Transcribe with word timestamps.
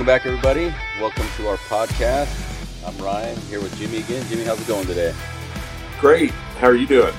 Welcome 0.00 0.16
back, 0.16 0.24
everybody. 0.24 0.74
Welcome 0.98 1.26
to 1.36 1.48
our 1.48 1.58
podcast. 1.58 2.86
I'm 2.86 2.96
Ryan 3.04 3.38
here 3.50 3.60
with 3.60 3.76
Jimmy 3.76 3.98
again. 3.98 4.26
Jimmy, 4.28 4.44
how's 4.44 4.58
it 4.58 4.66
going 4.66 4.86
today? 4.86 5.14
Great. 6.00 6.30
How 6.30 6.68
are 6.68 6.74
you 6.74 6.86
doing? 6.86 7.12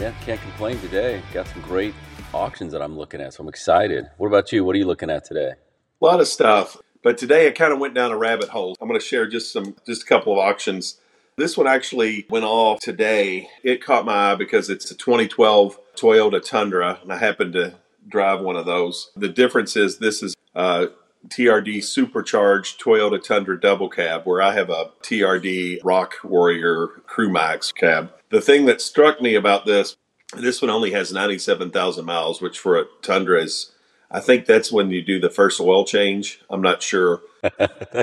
Yeah, 0.00 0.10
can't 0.22 0.40
complain 0.40 0.80
today. 0.80 1.20
Got 1.34 1.48
some 1.48 1.60
great 1.60 1.92
auctions 2.32 2.72
that 2.72 2.80
I'm 2.80 2.96
looking 2.96 3.20
at, 3.20 3.34
so 3.34 3.42
I'm 3.42 3.48
excited. 3.50 4.06
What 4.16 4.28
about 4.28 4.50
you? 4.52 4.64
What 4.64 4.74
are 4.74 4.78
you 4.78 4.86
looking 4.86 5.10
at 5.10 5.26
today? 5.26 5.52
A 6.00 6.04
lot 6.04 6.18
of 6.18 6.26
stuff. 6.26 6.78
But 7.02 7.18
today 7.18 7.46
I 7.46 7.50
kind 7.50 7.74
of 7.74 7.78
went 7.78 7.92
down 7.92 8.10
a 8.10 8.16
rabbit 8.16 8.48
hole. 8.48 8.74
I'm 8.80 8.88
going 8.88 8.98
to 8.98 9.04
share 9.04 9.28
just 9.28 9.52
some 9.52 9.76
just 9.84 10.04
a 10.04 10.06
couple 10.06 10.32
of 10.32 10.38
auctions. 10.38 10.98
This 11.36 11.58
one 11.58 11.66
actually 11.66 12.24
went 12.30 12.46
off 12.46 12.80
today. 12.80 13.50
It 13.62 13.84
caught 13.84 14.06
my 14.06 14.32
eye 14.32 14.34
because 14.34 14.70
it's 14.70 14.90
a 14.90 14.94
2012 14.94 15.78
Toyota 15.94 16.42
Tundra, 16.42 17.00
and 17.02 17.12
I 17.12 17.18
happened 17.18 17.52
to 17.52 17.74
drive 18.08 18.40
one 18.40 18.56
of 18.56 18.64
those. 18.64 19.10
The 19.14 19.28
difference 19.28 19.76
is 19.76 19.98
this 19.98 20.22
is 20.22 20.34
a 20.54 20.88
TRD 21.28 21.82
supercharged 21.82 22.80
Toyota 22.80 23.22
Tundra 23.22 23.58
double 23.58 23.88
cab, 23.88 24.22
where 24.24 24.42
I 24.42 24.52
have 24.52 24.70
a 24.70 24.90
TRD 25.02 25.80
Rock 25.82 26.16
Warrior 26.22 26.88
Crew 27.06 27.30
Max 27.30 27.72
cab. 27.72 28.12
The 28.30 28.40
thing 28.40 28.66
that 28.66 28.80
struck 28.80 29.20
me 29.20 29.34
about 29.34 29.66
this, 29.66 29.96
this 30.36 30.60
one 30.60 30.70
only 30.70 30.92
has 30.92 31.12
97,000 31.12 32.04
miles, 32.04 32.40
which 32.40 32.58
for 32.58 32.78
a 32.78 32.84
Tundra 33.02 33.42
is, 33.42 33.72
I 34.10 34.20
think 34.20 34.46
that's 34.46 34.72
when 34.72 34.90
you 34.90 35.02
do 35.02 35.20
the 35.20 35.30
first 35.30 35.60
oil 35.60 35.84
change. 35.84 36.40
I'm 36.50 36.62
not 36.62 36.82
sure, 36.82 37.22
but 37.42 37.94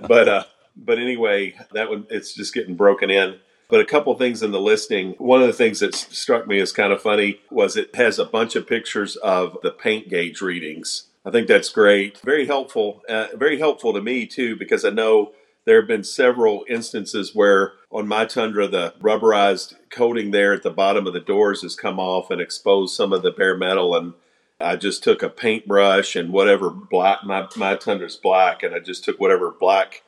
but, 0.08 0.28
uh, 0.28 0.44
but 0.76 0.98
anyway, 0.98 1.54
that 1.72 1.88
one 1.88 2.06
it's 2.10 2.34
just 2.34 2.54
getting 2.54 2.76
broken 2.76 3.10
in. 3.10 3.38
But 3.68 3.80
a 3.80 3.84
couple 3.84 4.14
things 4.14 4.42
in 4.42 4.50
the 4.50 4.60
listing. 4.60 5.10
One 5.18 5.42
of 5.42 5.46
the 5.46 5.52
things 5.52 5.80
that 5.80 5.94
struck 5.94 6.46
me 6.46 6.58
as 6.58 6.72
kind 6.72 6.90
of 6.90 7.02
funny 7.02 7.40
was 7.50 7.76
it 7.76 7.94
has 7.96 8.18
a 8.18 8.24
bunch 8.24 8.56
of 8.56 8.66
pictures 8.66 9.16
of 9.16 9.58
the 9.62 9.70
paint 9.70 10.08
gauge 10.08 10.40
readings. 10.40 11.07
I 11.28 11.30
think 11.30 11.46
that's 11.46 11.68
great. 11.68 12.16
Very 12.20 12.46
helpful. 12.46 13.02
Uh, 13.06 13.26
very 13.34 13.58
helpful 13.58 13.92
to 13.92 14.00
me 14.00 14.24
too 14.24 14.56
because 14.56 14.82
I 14.82 14.88
know 14.88 15.32
there 15.66 15.78
have 15.78 15.86
been 15.86 16.02
several 16.02 16.64
instances 16.70 17.34
where 17.34 17.72
on 17.90 18.08
my 18.08 18.24
Tundra 18.24 18.66
the 18.66 18.94
rubberized 18.98 19.74
coating 19.90 20.30
there 20.30 20.54
at 20.54 20.62
the 20.62 20.70
bottom 20.70 21.06
of 21.06 21.12
the 21.12 21.20
doors 21.20 21.60
has 21.60 21.76
come 21.76 22.00
off 22.00 22.30
and 22.30 22.40
exposed 22.40 22.96
some 22.96 23.12
of 23.12 23.20
the 23.20 23.30
bare 23.30 23.58
metal 23.58 23.94
and 23.94 24.14
I 24.58 24.76
just 24.76 25.04
took 25.04 25.22
a 25.22 25.28
paintbrush 25.28 26.16
and 26.16 26.32
whatever 26.32 26.70
black 26.70 27.24
my 27.24 27.46
my 27.56 27.76
Tundra's 27.76 28.16
black 28.16 28.62
and 28.62 28.74
I 28.74 28.78
just 28.78 29.04
took 29.04 29.20
whatever 29.20 29.50
black 29.50 30.02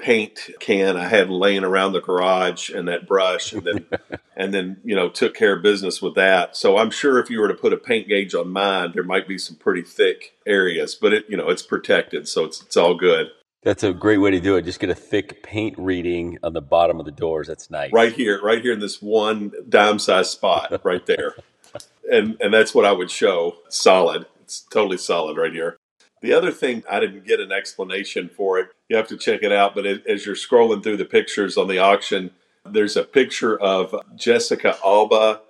paint 0.00 0.50
can 0.60 0.96
I 0.96 1.08
had 1.08 1.30
laying 1.30 1.64
around 1.64 1.92
the 1.92 2.00
garage 2.00 2.70
and 2.70 2.88
that 2.88 3.06
brush 3.06 3.52
and 3.52 3.62
then 3.62 3.86
and 4.36 4.54
then 4.54 4.78
you 4.84 4.96
know 4.96 5.08
took 5.08 5.34
care 5.34 5.56
of 5.56 5.62
business 5.62 6.00
with 6.00 6.14
that. 6.14 6.56
So 6.56 6.78
I'm 6.78 6.90
sure 6.90 7.18
if 7.18 7.30
you 7.30 7.40
were 7.40 7.48
to 7.48 7.54
put 7.54 7.72
a 7.72 7.76
paint 7.76 8.08
gauge 8.08 8.34
on 8.34 8.50
mine, 8.50 8.92
there 8.94 9.02
might 9.02 9.28
be 9.28 9.38
some 9.38 9.56
pretty 9.56 9.82
thick 9.82 10.36
areas, 10.46 10.94
but 10.94 11.12
it 11.12 11.24
you 11.28 11.36
know 11.36 11.48
it's 11.48 11.62
protected, 11.62 12.28
so 12.28 12.44
it's 12.44 12.62
it's 12.62 12.76
all 12.76 12.94
good. 12.94 13.28
That's 13.62 13.82
a 13.82 13.92
great 13.92 14.18
way 14.18 14.30
to 14.30 14.40
do 14.40 14.56
it. 14.56 14.62
Just 14.62 14.80
get 14.80 14.88
a 14.88 14.94
thick 14.94 15.42
paint 15.42 15.74
reading 15.78 16.38
on 16.42 16.54
the 16.54 16.62
bottom 16.62 16.98
of 16.98 17.04
the 17.04 17.12
doors. 17.12 17.46
That's 17.46 17.70
nice. 17.70 17.92
Right 17.92 18.12
here, 18.12 18.40
right 18.42 18.62
here 18.62 18.72
in 18.72 18.80
this 18.80 19.02
one 19.02 19.52
dime 19.68 19.98
size 19.98 20.30
spot, 20.30 20.80
right 20.82 21.04
there, 21.04 21.34
and 22.10 22.36
and 22.40 22.54
that's 22.54 22.74
what 22.74 22.84
I 22.84 22.92
would 22.92 23.10
show. 23.10 23.56
Solid. 23.68 24.26
It's 24.42 24.62
totally 24.62 24.96
solid 24.96 25.36
right 25.36 25.52
here. 25.52 25.76
The 26.20 26.32
other 26.32 26.50
thing, 26.50 26.84
I 26.90 27.00
didn't 27.00 27.26
get 27.26 27.40
an 27.40 27.52
explanation 27.52 28.28
for 28.28 28.58
it. 28.58 28.68
You 28.88 28.96
have 28.96 29.08
to 29.08 29.16
check 29.16 29.42
it 29.42 29.52
out. 29.52 29.74
But 29.74 29.86
as 29.86 30.26
you're 30.26 30.34
scrolling 30.34 30.82
through 30.82 30.98
the 30.98 31.04
pictures 31.04 31.56
on 31.56 31.68
the 31.68 31.78
auction, 31.78 32.32
there's 32.64 32.96
a 32.96 33.04
picture 33.04 33.58
of 33.58 33.94
Jessica 34.16 34.76
Alba 34.84 35.40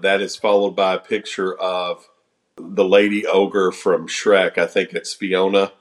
that 0.00 0.20
is 0.20 0.36
followed 0.36 0.76
by 0.76 0.94
a 0.94 0.98
picture 0.98 1.58
of 1.58 2.08
the 2.56 2.84
lady 2.84 3.26
ogre 3.26 3.72
from 3.72 4.06
Shrek. 4.06 4.58
I 4.58 4.66
think 4.66 4.92
it's 4.92 5.14
Fiona. 5.14 5.72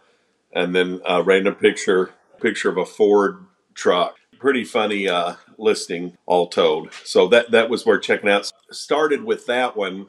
And 0.54 0.74
then 0.74 1.02
a 1.06 1.22
random 1.22 1.56
picture 1.56 2.12
picture 2.40 2.70
of 2.70 2.78
a 2.78 2.86
Ford 2.86 3.46
truck. 3.74 4.16
Pretty 4.40 4.64
funny 4.64 5.10
uh, 5.10 5.36
listing, 5.58 6.18
all 6.26 6.48
told. 6.48 6.94
So 7.04 7.28
that 7.28 7.52
that 7.52 7.70
was 7.70 7.86
where 7.86 8.00
checking 8.00 8.30
out 8.30 8.52
started 8.72 9.24
with 9.24 9.46
that 9.48 9.76
one 9.76 10.08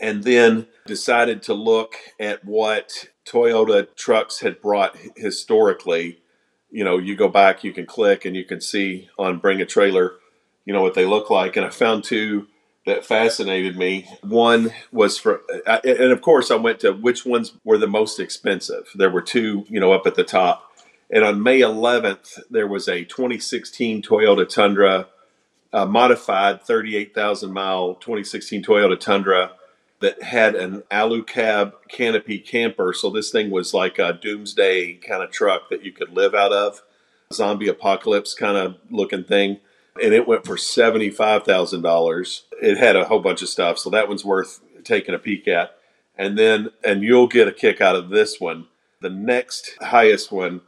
and 0.00 0.24
then 0.24 0.66
decided 0.86 1.42
to 1.44 1.54
look 1.54 1.94
at 2.18 2.44
what 2.44 3.06
Toyota 3.26 3.94
trucks 3.96 4.40
had 4.40 4.60
brought 4.60 4.96
historically. 5.16 6.18
You 6.70 6.84
know, 6.84 6.98
you 6.98 7.16
go 7.16 7.28
back, 7.28 7.64
you 7.64 7.72
can 7.72 7.86
click, 7.86 8.24
and 8.24 8.36
you 8.36 8.44
can 8.44 8.60
see 8.60 9.08
on 9.18 9.38
Bring 9.38 9.60
a 9.60 9.66
Trailer, 9.66 10.14
you 10.64 10.72
know, 10.72 10.82
what 10.82 10.94
they 10.94 11.06
look 11.06 11.30
like. 11.30 11.56
And 11.56 11.66
I 11.66 11.70
found 11.70 12.04
two 12.04 12.46
that 12.86 13.04
fascinated 13.04 13.76
me. 13.76 14.08
One 14.22 14.72
was 14.92 15.18
for, 15.18 15.42
and 15.66 16.12
of 16.12 16.22
course, 16.22 16.50
I 16.50 16.56
went 16.56 16.80
to 16.80 16.92
which 16.92 17.26
ones 17.26 17.52
were 17.64 17.78
the 17.78 17.86
most 17.86 18.18
expensive. 18.18 18.88
There 18.94 19.10
were 19.10 19.22
two, 19.22 19.66
you 19.68 19.80
know, 19.80 19.92
up 19.92 20.06
at 20.06 20.14
the 20.14 20.24
top. 20.24 20.66
And 21.10 21.24
on 21.24 21.42
May 21.42 21.60
11th, 21.60 22.40
there 22.50 22.68
was 22.68 22.88
a 22.88 23.04
2016 23.04 24.02
Toyota 24.02 24.48
Tundra, 24.48 25.08
a 25.72 25.86
modified 25.86 26.62
38,000 26.62 27.52
mile 27.52 27.94
2016 27.96 28.62
Toyota 28.62 28.98
Tundra 28.98 29.52
that 30.00 30.22
had 30.22 30.54
an 30.54 30.82
alucab 30.90 31.74
canopy 31.88 32.38
camper. 32.38 32.92
So 32.92 33.10
this 33.10 33.30
thing 33.30 33.50
was 33.50 33.74
like 33.74 33.98
a 33.98 34.14
doomsday 34.14 34.94
kind 34.94 35.22
of 35.22 35.30
truck 35.30 35.68
that 35.68 35.84
you 35.84 35.92
could 35.92 36.12
live 36.12 36.34
out 36.34 36.52
of, 36.52 36.82
zombie 37.32 37.68
apocalypse 37.68 38.34
kind 38.34 38.56
of 38.56 38.76
looking 38.90 39.24
thing. 39.24 39.60
And 40.02 40.14
it 40.14 40.26
went 40.26 40.46
for 40.46 40.56
$75,000. 40.56 42.40
It 42.62 42.78
had 42.78 42.96
a 42.96 43.04
whole 43.04 43.20
bunch 43.20 43.42
of 43.42 43.48
stuff. 43.48 43.78
So 43.78 43.90
that 43.90 44.08
one's 44.08 44.24
worth 44.24 44.60
taking 44.84 45.14
a 45.14 45.18
peek 45.18 45.46
at. 45.46 45.76
And 46.16 46.38
then, 46.38 46.70
and 46.82 47.02
you'll 47.02 47.28
get 47.28 47.48
a 47.48 47.52
kick 47.52 47.80
out 47.80 47.96
of 47.96 48.08
this 48.08 48.40
one. 48.40 48.66
The 49.00 49.10
next 49.10 49.76
highest 49.80 50.32
one 50.32 50.62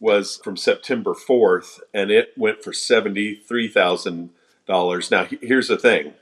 was 0.00 0.40
from 0.42 0.56
September 0.56 1.14
4th, 1.14 1.80
and 1.94 2.10
it 2.10 2.32
went 2.36 2.62
for 2.62 2.72
$73,000. 2.72 5.10
Now, 5.10 5.26
here's 5.40 5.68
the 5.68 5.78
thing, 5.78 6.12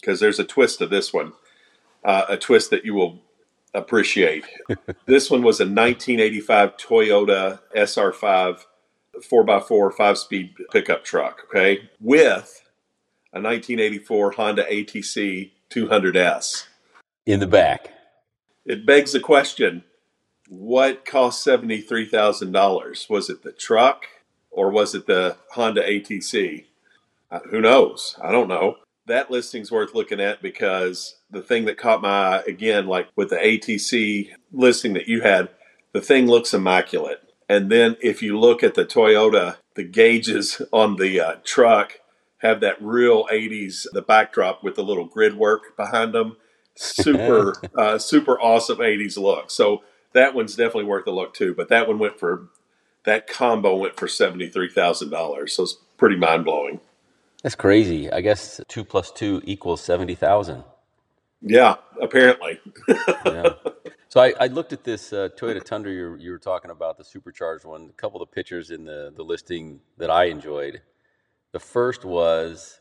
because 0.00 0.18
there's 0.18 0.40
a 0.40 0.44
twist 0.44 0.80
to 0.80 0.86
this 0.86 1.12
one 1.12 1.34
uh, 2.04 2.24
a 2.28 2.36
twist 2.36 2.70
that 2.70 2.84
you 2.84 2.94
will 2.94 3.20
appreciate. 3.74 4.44
this 5.06 5.30
one 5.30 5.42
was 5.42 5.60
a 5.60 5.64
1985 5.64 6.76
Toyota 6.76 7.60
SR5 7.76 8.64
4x4 9.30 9.94
five 9.94 10.18
speed 10.18 10.54
pickup 10.70 11.04
truck, 11.04 11.42
okay, 11.48 11.88
with 12.00 12.62
a 13.32 13.40
1984 13.40 14.32
Honda 14.32 14.64
ATC 14.64 15.52
200S. 15.70 16.66
In 17.24 17.40
the 17.40 17.46
back. 17.46 17.92
It 18.64 18.84
begs 18.84 19.12
the 19.12 19.20
question 19.20 19.84
what 20.48 21.04
cost 21.04 21.44
$73,000? 21.44 23.10
Was 23.10 23.30
it 23.30 23.42
the 23.42 23.52
truck 23.52 24.06
or 24.50 24.70
was 24.70 24.94
it 24.94 25.06
the 25.06 25.36
Honda 25.52 25.82
ATC? 25.82 26.66
Uh, 27.30 27.40
who 27.50 27.60
knows? 27.60 28.16
I 28.22 28.30
don't 28.30 28.48
know 28.48 28.76
that 29.06 29.30
listing's 29.30 29.70
worth 29.70 29.94
looking 29.94 30.20
at 30.20 30.42
because 30.42 31.16
the 31.30 31.42
thing 31.42 31.64
that 31.66 31.78
caught 31.78 32.02
my 32.02 32.08
eye 32.08 32.42
again, 32.46 32.86
like 32.86 33.08
with 33.16 33.30
the 33.30 33.36
ATC 33.36 34.30
listing 34.52 34.94
that 34.94 35.08
you 35.08 35.22
had, 35.22 35.48
the 35.92 36.00
thing 36.00 36.26
looks 36.26 36.52
immaculate. 36.52 37.22
And 37.48 37.70
then 37.70 37.96
if 38.02 38.22
you 38.22 38.38
look 38.38 38.62
at 38.62 38.74
the 38.74 38.84
Toyota, 38.84 39.56
the 39.74 39.84
gauges 39.84 40.60
on 40.72 40.96
the 40.96 41.20
uh, 41.20 41.36
truck 41.44 42.00
have 42.38 42.60
that 42.60 42.82
real 42.82 43.24
80s, 43.26 43.86
the 43.92 44.02
backdrop 44.02 44.62
with 44.62 44.74
the 44.74 44.84
little 44.84 45.06
grid 45.06 45.36
work 45.36 45.76
behind 45.76 46.12
them. 46.12 46.36
Super, 46.74 47.54
uh, 47.78 47.98
super 47.98 48.38
awesome 48.40 48.78
80s 48.78 49.16
look. 49.16 49.50
So 49.50 49.82
that 50.12 50.34
one's 50.34 50.56
definitely 50.56 50.84
worth 50.84 51.06
a 51.06 51.12
look 51.12 51.34
too. 51.34 51.54
But 51.54 51.68
that 51.68 51.86
one 51.86 51.98
went 51.98 52.18
for, 52.18 52.48
that 53.04 53.28
combo 53.28 53.76
went 53.76 53.96
for 53.96 54.06
$73,000. 54.06 55.48
So 55.48 55.62
it's 55.62 55.76
pretty 55.96 56.16
mind 56.16 56.44
blowing. 56.44 56.80
That's 57.42 57.54
crazy. 57.54 58.10
I 58.10 58.20
guess 58.20 58.60
two 58.68 58.84
plus 58.84 59.10
two 59.10 59.42
equals 59.44 59.80
seventy 59.80 60.14
thousand. 60.14 60.64
Yeah, 61.42 61.76
apparently. 62.00 62.60
yeah. 63.26 63.50
So 64.08 64.20
I, 64.20 64.32
I, 64.40 64.46
looked 64.46 64.72
at 64.72 64.84
this 64.84 65.12
uh, 65.12 65.28
Toyota 65.36 65.62
Tundra 65.62 65.92
you, 65.92 66.16
you 66.16 66.30
were 66.30 66.38
talking 66.38 66.70
about, 66.70 66.96
the 66.96 67.04
supercharged 67.04 67.64
one. 67.64 67.90
A 67.90 67.92
couple 67.92 68.22
of 68.22 68.28
the 68.28 68.34
pictures 68.34 68.70
in 68.70 68.84
the, 68.84 69.12
the 69.14 69.22
listing 69.22 69.80
that 69.98 70.10
I 70.10 70.24
enjoyed. 70.24 70.80
The 71.52 71.60
first 71.60 72.04
was 72.04 72.80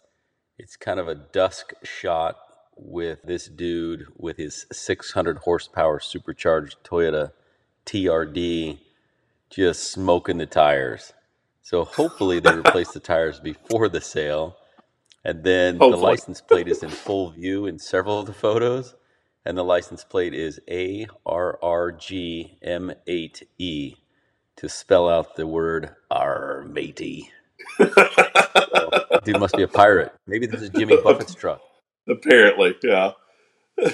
it's 0.57 0.77
kind 0.77 0.99
of 0.99 1.07
a 1.07 1.15
dusk 1.15 1.73
shot 1.83 2.37
with 2.77 3.23
this 3.23 3.47
dude 3.47 4.05
with 4.17 4.37
his 4.37 4.65
600 4.71 5.39
horsepower 5.39 5.99
supercharged 5.99 6.77
Toyota 6.83 7.31
TRD 7.85 8.79
just 9.49 9.91
smoking 9.91 10.37
the 10.37 10.45
tires. 10.45 11.13
So 11.65 11.83
hopefully 11.83 12.39
they 12.39 12.53
replace 12.53 12.91
the 12.91 12.99
tires 12.99 13.39
before 13.39 13.89
the 13.89 13.99
sale. 13.99 14.55
And 15.23 15.43
then 15.43 15.77
hopefully. 15.77 15.91
the 15.93 15.97
license 15.97 16.39
plate 16.39 16.67
is 16.67 16.83
in 16.83 16.91
full 16.91 17.31
view 17.31 17.65
in 17.65 17.79
several 17.79 18.19
of 18.19 18.27
the 18.27 18.33
photos. 18.33 18.93
And 19.43 19.57
the 19.57 19.63
license 19.63 20.03
plate 20.03 20.35
is 20.35 20.59
ARRGM8E 20.69 21.15
to 24.57 24.69
spell 24.69 25.09
out 25.09 25.35
the 25.37 25.47
word 25.47 25.95
"our 26.11 26.67
matey." 26.69 27.31
so, 27.79 27.89
dude 29.23 29.39
must 29.39 29.55
be 29.55 29.63
a 29.63 29.67
pirate. 29.67 30.13
Maybe 30.27 30.45
this 30.45 30.61
is 30.61 30.69
Jimmy 30.69 31.01
Buffett's 31.01 31.33
truck. 31.33 31.61
Apparently, 32.07 32.75
yeah. 32.83 33.13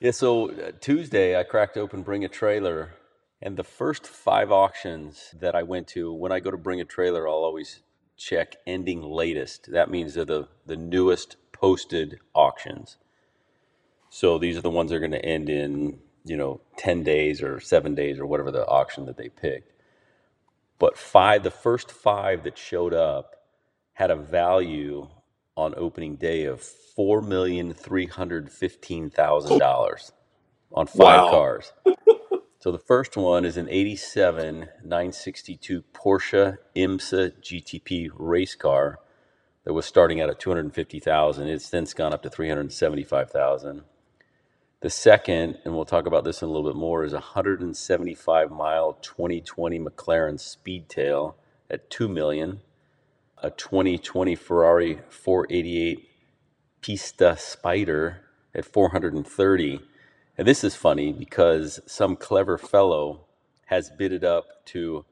yeah, 0.00 0.10
so 0.10 0.50
uh, 0.50 0.72
Tuesday 0.80 1.38
I 1.38 1.44
cracked 1.44 1.76
open 1.76 2.02
Bring 2.02 2.24
a 2.24 2.28
Trailer 2.28 2.96
And 3.42 3.56
the 3.56 3.64
first 3.64 4.06
five 4.06 4.52
auctions 4.52 5.34
that 5.40 5.54
I 5.56 5.62
went 5.64 5.88
to, 5.88 6.12
when 6.12 6.32
I 6.32 6.40
go 6.40 6.50
to 6.50 6.58
bring 6.58 6.80
a 6.80 6.84
trailer, 6.86 7.28
I'll 7.28 7.36
always 7.36 7.80
check 8.16 8.56
ending 8.66 9.02
latest. 9.02 9.72
That 9.72 9.90
means 9.90 10.14
they're 10.14 10.24
the, 10.26 10.48
the 10.66 10.76
newest 10.76 11.36
posted 11.52 12.20
auctions. 12.34 12.98
So 14.10 14.38
these 14.38 14.58
are 14.58 14.62
the 14.62 14.70
ones 14.70 14.90
that 14.90 14.96
are 14.96 15.00
going 15.00 15.12
to 15.12 15.24
end 15.24 15.50
in, 15.50 16.00
you 16.24 16.36
know, 16.36 16.60
10 16.78 17.04
days 17.04 17.42
or 17.42 17.60
seven 17.60 17.94
days 17.94 18.18
or 18.20 18.26
whatever 18.26 18.50
the 18.52 18.66
auction 18.66 19.06
that 19.06 19.16
they 19.18 19.28
picked. 19.30 19.72
But 20.78 20.98
five, 20.98 21.42
the 21.44 21.50
first 21.52 21.90
five 21.92 22.44
that 22.44 22.58
showed 22.58 22.94
up 22.94 23.36
had 23.94 24.10
a 24.10 24.16
value 24.16 25.08
on 25.56 25.74
opening 25.76 26.16
day 26.16 26.44
of 26.44 26.62
four 26.62 27.22
million 27.22 27.74
three 27.74 28.06
hundred 28.06 28.52
fifteen 28.52 29.10
thousand 29.10 29.58
dollars 29.58 30.12
on 30.72 30.86
five 30.86 31.26
Wow. 31.26 31.26
cars. 31.26 31.72
So 32.60 32.70
the 32.70 32.78
first 32.78 33.16
one 33.16 33.46
is 33.46 33.56
an 33.56 33.70
87 33.70 34.68
962 34.84 35.82
Porsche 35.94 36.58
IMSA 36.76 37.40
GTP 37.40 38.10
race 38.12 38.54
car 38.54 39.00
that 39.64 39.72
was 39.72 39.86
starting 39.86 40.20
out 40.20 40.28
at 40.28 40.38
250,000. 40.38 41.48
It's 41.48 41.64
since 41.64 41.94
gone 41.94 42.12
up 42.12 42.22
to 42.22 42.28
375,000. 42.28 43.80
The 44.82 44.90
second, 44.90 45.56
and 45.64 45.74
we'll 45.74 45.86
talk 45.86 46.04
about 46.04 46.24
this 46.24 46.42
in 46.42 46.50
a 46.50 46.52
little 46.52 46.70
bit 46.70 46.78
more, 46.78 47.02
is 47.02 47.14
a 47.14 47.16
175 47.16 48.50
mile 48.50 48.92
2020 49.00 49.80
McLaren 49.80 50.34
Speedtail 50.34 51.36
at 51.70 51.88
2 51.88 52.08
million. 52.08 52.60
A 53.42 53.48
2020 53.48 54.34
Ferrari 54.34 55.00
488 55.08 56.10
Pista 56.82 57.38
Spider 57.38 58.20
at 58.54 58.66
430. 58.66 59.80
And 60.40 60.48
this 60.48 60.64
is 60.64 60.74
funny 60.74 61.12
because 61.12 61.78
some 61.84 62.16
clever 62.16 62.56
fellow 62.56 63.26
has 63.66 63.90
bid 63.90 64.10
it 64.10 64.24
up 64.24 64.64
to 64.68 65.04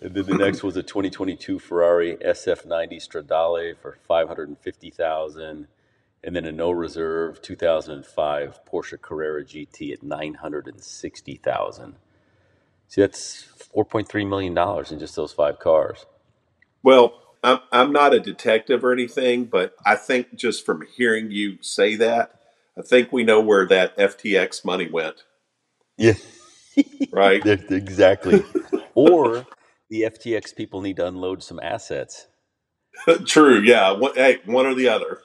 And 0.00 0.14
then 0.14 0.24
the 0.24 0.34
next 0.34 0.62
was 0.62 0.78
a 0.78 0.82
2022 0.82 1.58
Ferrari 1.58 2.16
SF90 2.24 3.06
Stradale 3.06 3.76
for 3.76 3.98
550,000, 4.08 5.68
and 6.24 6.36
then 6.36 6.44
a 6.46 6.52
no 6.52 6.70
reserve 6.70 7.42
2005 7.42 8.60
Porsche 8.70 9.00
Carrera 9.00 9.44
GT 9.44 9.92
at 9.92 10.02
960,000. 10.02 11.96
See, 12.88 13.00
that's 13.02 13.46
4.3 13.76 14.28
million 14.28 14.54
dollars 14.54 14.92
in 14.92 14.98
just 14.98 15.16
those 15.16 15.32
five 15.32 15.58
cars. 15.60 16.06
Well, 16.82 17.14
I'm, 17.44 17.60
I'm 17.72 17.92
not 17.92 18.14
a 18.14 18.20
detective 18.20 18.84
or 18.84 18.92
anything, 18.92 19.46
but 19.46 19.74
I 19.86 19.96
think 19.96 20.36
just 20.36 20.66
from 20.66 20.82
hearing 20.96 21.30
you 21.30 21.58
say 21.62 21.96
that, 21.96 22.32
I 22.78 22.82
think 22.82 23.12
we 23.12 23.24
know 23.24 23.40
where 23.40 23.66
that 23.68 23.96
FTX 23.98 24.64
money 24.64 24.88
went, 24.90 25.24
Yeah, 25.98 26.14
right? 27.12 27.44
exactly. 27.70 28.44
Or 28.94 29.46
the 29.90 30.02
FTX 30.02 30.56
people 30.56 30.80
need 30.82 30.96
to 30.96 31.06
unload 31.06 31.42
some 31.42 31.60
assets. 31.60 32.28
True. 33.26 33.60
Yeah. 33.60 33.92
One, 33.92 34.14
hey, 34.14 34.38
one 34.46 34.66
or 34.66 34.74
the 34.74 34.88
other. 34.88 35.20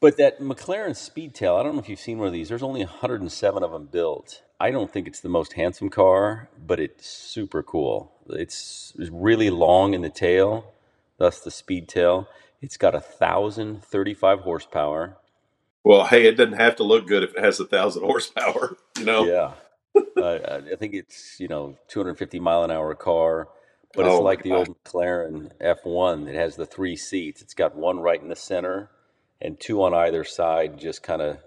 But 0.00 0.16
that 0.18 0.40
McLaren 0.40 0.90
Speedtail, 0.92 1.58
I 1.58 1.64
don't 1.64 1.74
know 1.74 1.80
if 1.82 1.88
you've 1.88 2.00
seen 2.00 2.18
one 2.18 2.28
of 2.28 2.32
these. 2.34 2.50
There's 2.50 2.62
only 2.62 2.82
107 2.84 3.64
of 3.64 3.72
them 3.72 3.86
built. 3.86 4.42
I 4.60 4.70
don't 4.70 4.92
think 4.92 5.08
it's 5.08 5.20
the 5.20 5.28
most 5.28 5.54
handsome 5.54 5.90
car, 5.90 6.50
but 6.66 6.80
it's 6.80 7.06
super 7.08 7.62
cool. 7.64 8.12
It's 8.30 8.94
really 9.12 9.50
long 9.50 9.94
in 9.94 10.02
the 10.02 10.10
tail, 10.10 10.72
thus 11.18 11.40
the 11.40 11.50
Speedtail. 11.50 12.28
It's 12.62 12.76
got 12.76 12.94
a 12.94 13.00
thousand 13.00 13.84
thirty-five 13.84 14.40
horsepower. 14.40 15.18
Well, 15.84 16.06
hey, 16.06 16.26
it 16.26 16.36
doesn't 16.36 16.54
have 16.54 16.76
to 16.76 16.84
look 16.84 17.06
good 17.06 17.22
if 17.24 17.34
it 17.36 17.44
has 17.44 17.60
a 17.60 17.66
thousand 17.66 18.02
horsepower. 18.06 18.76
You 18.98 19.04
know. 19.06 19.30
Yeah, 19.30 19.52
uh, 20.16 20.38
I 20.72 20.76
think 20.76 20.94
it's 20.94 21.40
you 21.40 21.48
know 21.48 21.76
250 21.88 22.40
mile 22.40 22.64
an 22.64 22.70
hour 22.70 22.94
car, 22.94 23.48
but 23.96 24.06
it's 24.06 24.20
Oh 24.20 24.20
like 24.20 24.42
the 24.42 24.52
gosh. 24.52 24.56
old 24.56 24.76
McLaren 24.84 25.52
F1. 25.60 26.28
It 26.28 26.34
has 26.36 26.56
the 26.56 26.66
three 26.66 26.96
seats. 26.96 27.42
It's 27.42 27.54
got 27.54 27.76
one 27.76 28.00
right 28.00 28.22
in 28.22 28.28
the 28.28 28.36
center 28.36 28.90
and 29.40 29.58
two 29.58 29.82
on 29.82 29.94
either 29.94 30.24
side, 30.24 30.78
just 30.78 31.02
kind 31.02 31.22
of 31.22 31.38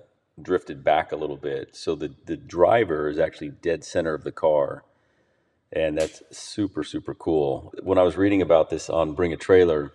drifted 0.42 0.84
back 0.84 1.12
a 1.12 1.16
little 1.16 1.38
bit. 1.38 1.76
So 1.76 1.96
the 1.96 2.14
the 2.26 2.38
driver 2.38 3.10
is 3.10 3.20
actually 3.20 3.50
dead 3.50 3.84
center 3.84 4.14
of 4.14 4.24
the 4.24 4.32
car, 4.32 4.84
and 5.72 5.98
that's 5.98 6.24
super 6.32 6.84
super 6.84 7.14
cool. 7.14 7.74
When 7.82 7.98
I 7.98 8.04
was 8.04 8.18
reading 8.18 8.42
about 8.42 8.70
this 8.70 8.90
on 8.90 9.14
Bring 9.14 9.34
a 9.34 9.38
Trailer, 9.38 9.92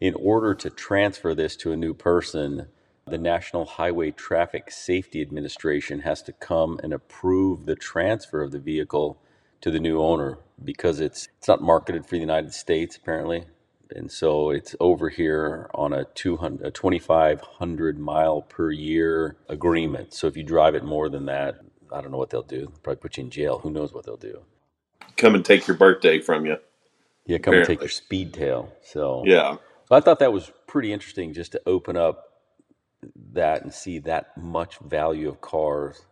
in 0.00 0.14
order 0.14 0.54
to 0.54 0.70
transfer 0.70 1.34
this 1.34 1.56
to 1.56 1.72
a 1.72 1.76
new 1.76 1.94
person, 1.94 2.68
the 3.06 3.18
National 3.18 3.64
Highway 3.64 4.10
Traffic 4.10 4.70
Safety 4.70 5.20
Administration 5.20 6.00
has 6.00 6.22
to 6.22 6.32
come 6.32 6.78
and 6.82 6.92
approve 6.92 7.66
the 7.66 7.74
transfer 7.74 8.42
of 8.42 8.52
the 8.52 8.58
vehicle 8.58 9.20
to 9.60 9.70
the 9.70 9.80
new 9.80 10.00
owner 10.00 10.38
because 10.62 11.00
it's 11.00 11.28
it's 11.38 11.48
not 11.48 11.62
marketed 11.62 12.04
for 12.04 12.12
the 12.12 12.20
United 12.20 12.54
States 12.54 12.96
apparently. 12.96 13.44
And 13.96 14.10
so 14.10 14.50
it's 14.50 14.76
over 14.80 15.08
here 15.08 15.70
on 15.74 15.92
a 15.92 16.04
200 16.04 16.66
a 16.66 16.70
2500 16.70 17.98
mile 17.98 18.42
per 18.42 18.70
year 18.70 19.36
agreement. 19.48 20.14
So 20.14 20.26
if 20.26 20.36
you 20.36 20.42
drive 20.44 20.74
it 20.74 20.84
more 20.84 21.08
than 21.08 21.26
that, 21.26 21.60
I 21.92 22.00
don't 22.00 22.10
know 22.10 22.18
what 22.18 22.30
they'll 22.30 22.42
do. 22.42 22.60
They'll 22.60 22.80
probably 22.82 23.00
put 23.00 23.16
you 23.16 23.24
in 23.24 23.30
jail. 23.30 23.58
Who 23.58 23.70
knows 23.70 23.92
what 23.92 24.06
they'll 24.06 24.16
do? 24.16 24.42
Come 25.16 25.34
and 25.34 25.44
take 25.44 25.66
your 25.66 25.76
birthday 25.76 26.20
from 26.20 26.46
you. 26.46 26.56
Yeah, 27.26 27.38
come 27.38 27.54
and 27.54 27.66
take 27.66 27.80
your 27.80 27.88
speed 27.88 28.32
tail. 28.34 28.72
So 28.82 29.22
Yeah. 29.26 29.56
So 29.88 29.96
I 29.96 30.00
thought 30.00 30.20
that 30.20 30.32
was 30.32 30.52
pretty 30.66 30.92
interesting 30.92 31.32
just 31.34 31.52
to 31.52 31.62
open 31.66 31.96
up 31.96 32.26
that 33.32 33.62
and 33.62 33.72
see 33.72 33.98
that 34.00 34.36
much 34.36 34.78
value 34.78 35.28
of 35.28 35.40
cars 35.40 36.02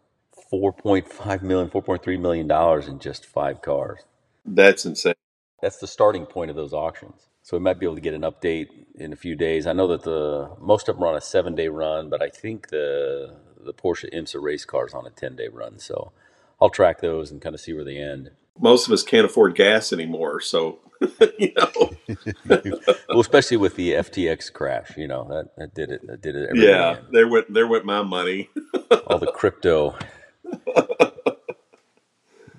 4.5 0.52 1.42
million 1.42 1.70
4.3 1.70 2.20
million 2.20 2.46
dollars 2.46 2.88
in 2.88 2.98
just 2.98 3.26
five 3.26 3.60
cars 3.62 4.00
That's 4.44 4.86
insane. 4.86 5.14
that's 5.60 5.78
the 5.78 5.86
starting 5.86 6.26
point 6.26 6.50
of 6.50 6.56
those 6.56 6.72
auctions 6.72 7.28
so 7.48 7.56
we 7.56 7.62
might 7.62 7.78
be 7.80 7.86
able 7.86 7.94
to 7.94 8.02
get 8.02 8.12
an 8.12 8.20
update 8.22 8.68
in 8.96 9.14
a 9.14 9.16
few 9.16 9.34
days 9.34 9.66
i 9.66 9.72
know 9.72 9.86
that 9.88 10.02
the 10.02 10.50
most 10.60 10.88
of 10.90 10.96
them 10.96 11.04
are 11.04 11.08
on 11.08 11.16
a 11.16 11.20
seven 11.20 11.54
day 11.54 11.68
run 11.68 12.10
but 12.10 12.20
i 12.22 12.28
think 12.28 12.68
the 12.68 13.34
the 13.64 13.72
porsche 13.72 14.12
imsa 14.14 14.40
race 14.42 14.66
car 14.66 14.86
is 14.86 14.92
on 14.94 15.06
a 15.06 15.10
10 15.10 15.34
day 15.36 15.48
run 15.48 15.78
so 15.78 16.12
i'll 16.60 16.68
track 16.70 17.00
those 17.00 17.30
and 17.30 17.40
kind 17.40 17.54
of 17.54 17.60
see 17.60 17.72
where 17.72 17.84
they 17.84 17.96
end 17.96 18.30
Most 18.60 18.86
of 18.86 18.92
us 18.92 19.02
can't 19.02 19.24
afford 19.24 19.54
gas 19.54 19.92
anymore, 19.94 20.40
so 20.40 20.80
you 21.38 21.52
know. 21.56 21.90
well 23.08 23.20
especially 23.20 23.56
with 23.56 23.76
the 23.76 23.92
ftx 23.92 24.52
crash 24.52 24.96
you 24.98 25.06
know 25.08 25.24
that, 25.30 25.56
that 25.56 25.74
did 25.74 25.90
it 25.90 26.06
that 26.06 26.20
did 26.20 26.34
it 26.36 26.50
Yeah, 26.54 26.98
in. 26.98 27.06
there 27.12 27.28
went 27.28 27.52
there 27.54 27.66
went 27.66 27.84
my 27.86 28.02
money. 28.02 28.50
all 29.06 29.18
the 29.18 29.32
crypto. 29.32 29.96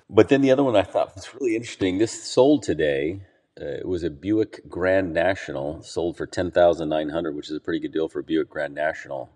But 0.08 0.28
then 0.28 0.40
the 0.40 0.50
other 0.50 0.64
one 0.64 0.74
I 0.76 0.82
thought 0.82 1.14
was 1.14 1.32
really 1.34 1.54
interesting. 1.54 1.98
This 1.98 2.24
sold 2.24 2.62
today. 2.64 3.20
Uh, 3.60 3.66
it 3.66 3.86
was 3.86 4.02
a 4.02 4.10
Buick 4.10 4.68
Grand 4.68 5.12
National, 5.12 5.82
sold 5.82 6.16
for 6.16 6.26
ten 6.26 6.50
thousand 6.50 6.88
nine 6.88 7.10
hundred, 7.10 7.34
which 7.36 7.50
is 7.50 7.56
a 7.56 7.60
pretty 7.60 7.80
good 7.80 7.92
deal 7.92 8.08
for 8.08 8.20
a 8.20 8.22
Buick 8.24 8.48
Grand 8.50 8.74
National. 8.74 9.30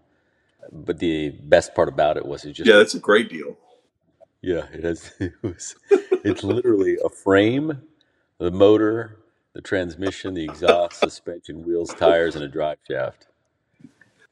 But 0.73 0.99
the 0.99 1.31
best 1.31 1.75
part 1.75 1.88
about 1.88 2.16
it 2.16 2.25
was 2.25 2.45
it 2.45 2.52
just 2.52 2.69
Yeah, 2.69 2.76
that's 2.76 2.95
a 2.95 3.00
great 3.00 3.28
deal. 3.28 3.59
yeah, 4.40 4.66
it 4.73 4.85
has 4.85 5.12
it 5.21 5.35
was 5.43 5.76
it's 6.25 6.43
literally 6.43 6.97
a 7.04 7.11
frame, 7.11 7.83
the 8.38 8.50
motor, 8.50 9.19
the 9.52 9.61
transmission, 9.61 10.35
the 10.35 10.45
exhaust, 10.45 11.00
suspension, 11.00 11.64
wheels, 11.64 11.93
tires, 11.93 12.35
and 12.35 12.45
a 12.45 12.49
drive 12.49 12.78
shaft. 12.88 13.26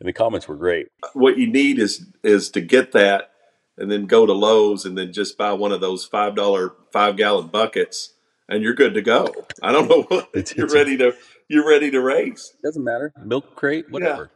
And 0.00 0.08
the 0.08 0.12
comments 0.14 0.48
were 0.48 0.56
great. 0.56 0.88
What 1.12 1.38
you 1.38 1.46
need 1.46 1.78
is 1.78 2.06
is 2.22 2.50
to 2.50 2.60
get 2.62 2.92
that 2.92 3.30
and 3.76 3.90
then 3.90 4.06
go 4.06 4.26
to 4.26 4.32
Lowe's 4.32 4.84
and 4.86 4.96
then 4.96 5.12
just 5.12 5.36
buy 5.38 5.52
one 5.52 5.72
of 5.72 5.80
those 5.80 6.04
five 6.06 6.34
dollar 6.34 6.74
five 6.92 7.16
gallon 7.16 7.48
buckets 7.48 8.14
and 8.48 8.62
you're 8.62 8.74
good 8.74 8.94
to 8.94 9.02
go. 9.02 9.32
I 9.62 9.72
don't 9.72 9.88
know 9.88 10.02
what 10.02 10.56
you're 10.56 10.68
ready 10.68 10.96
to 10.98 11.14
you're 11.48 11.68
ready 11.68 11.90
to 11.90 12.00
race. 12.00 12.54
doesn't 12.62 12.84
matter. 12.84 13.12
Milk 13.24 13.54
crate, 13.56 13.86
Yeah, 13.88 13.92
whatever. 13.92 14.30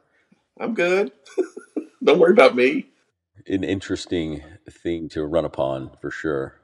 I'm 0.59 0.75
good. 0.75 1.13
don't 2.05 2.19
worry 2.19 2.33
about 2.33 2.55
me. 2.57 2.89
an 3.47 3.65
interesting 3.65 4.43
thing 4.71 5.09
to 5.11 5.25
run 5.25 5.45
upon 5.45 5.91
for 6.01 6.11
sure. 6.11 6.57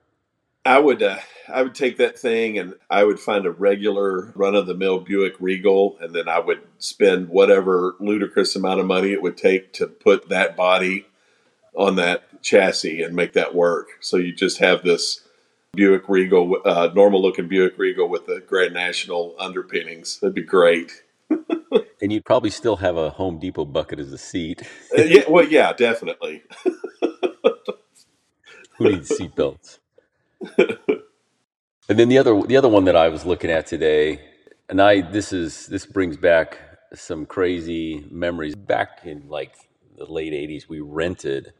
I 0.65 0.79
would 0.79 1.03
uh, 1.03 1.19
I 1.53 1.63
would 1.63 1.75
take 1.75 1.97
that 1.97 2.17
thing 2.19 2.57
and 2.59 2.75
I 2.89 3.03
would 3.03 3.19
find 3.19 3.47
a 3.47 3.51
regular 3.51 4.33
run 4.37 4.55
of 4.55 4.67
the 4.67 4.75
mill 4.75 5.01
Buick 5.01 5.35
Regal 5.41 5.97
and 6.01 6.15
then 6.15 6.29
I 6.29 6.39
would 6.39 6.63
spend 6.79 7.29
whatever 7.29 7.97
ludicrous 7.99 8.55
amount 8.55 8.79
of 8.79 8.87
money 8.87 9.11
it 9.13 9.23
would 9.23 9.37
take 9.37 9.73
to 9.75 9.89
put 9.89 10.29
that 10.29 10.57
body 10.57 11.07
on 11.75 11.97
that 11.97 12.43
chassis 12.43 13.03
and 13.03 13.17
make 13.17 13.33
that 13.33 13.55
work. 13.55 13.89
So 14.01 14.17
you 14.19 14.33
just 14.33 14.59
have 14.59 14.85
this 14.85 15.23
Buick 15.75 16.09
Regal, 16.09 16.57
uh, 16.65 16.91
normal 16.95 17.23
looking 17.23 17.49
Buick 17.49 17.79
Regal 17.79 18.09
with 18.09 18.27
the 18.27 18.43
Grand 18.47 18.75
National 18.75 19.35
underpinnings. 19.39 20.19
That'd 20.21 20.35
be 20.35 20.43
great. 20.43 21.05
And 22.03 22.13
you'd 22.13 22.25
probably 22.25 22.51
still 22.51 22.77
have 22.77 22.97
a 22.97 23.11
Home 23.11 23.39
Depot 23.39 23.65
bucket 23.65 24.01
as 24.01 24.13
a 24.13 24.19
seat. 24.19 24.63
Uh, 24.99 25.03
yeah, 25.03 25.23
well, 25.29 25.47
yeah, 25.47 25.73
definitely. 25.73 26.43
Who 28.79 28.89
needs 28.91 29.11
seatbelts? 29.11 29.79
And 31.89 31.99
then 31.99 32.09
the 32.09 32.19
other 32.19 32.41
the 32.43 32.57
other 32.57 32.69
one 32.69 32.85
that 32.87 32.97
I 32.97 33.09
was 33.09 33.27
looking 33.27 33.51
at 33.51 33.67
today, 33.67 34.21
and 34.69 34.83
I 34.83 35.03
this 35.03 35.33
is 35.33 35.67
this 35.69 35.87
brings 35.87 36.17
back 36.17 36.59
some 36.95 37.27
crazy 37.27 38.07
memories. 38.11 38.57
Back 38.57 39.03
in 39.05 39.29
like 39.29 39.55
the 39.97 40.07
late 40.07 40.33
'80s, 40.33 40.69
we 40.69 40.81
rented 40.81 41.53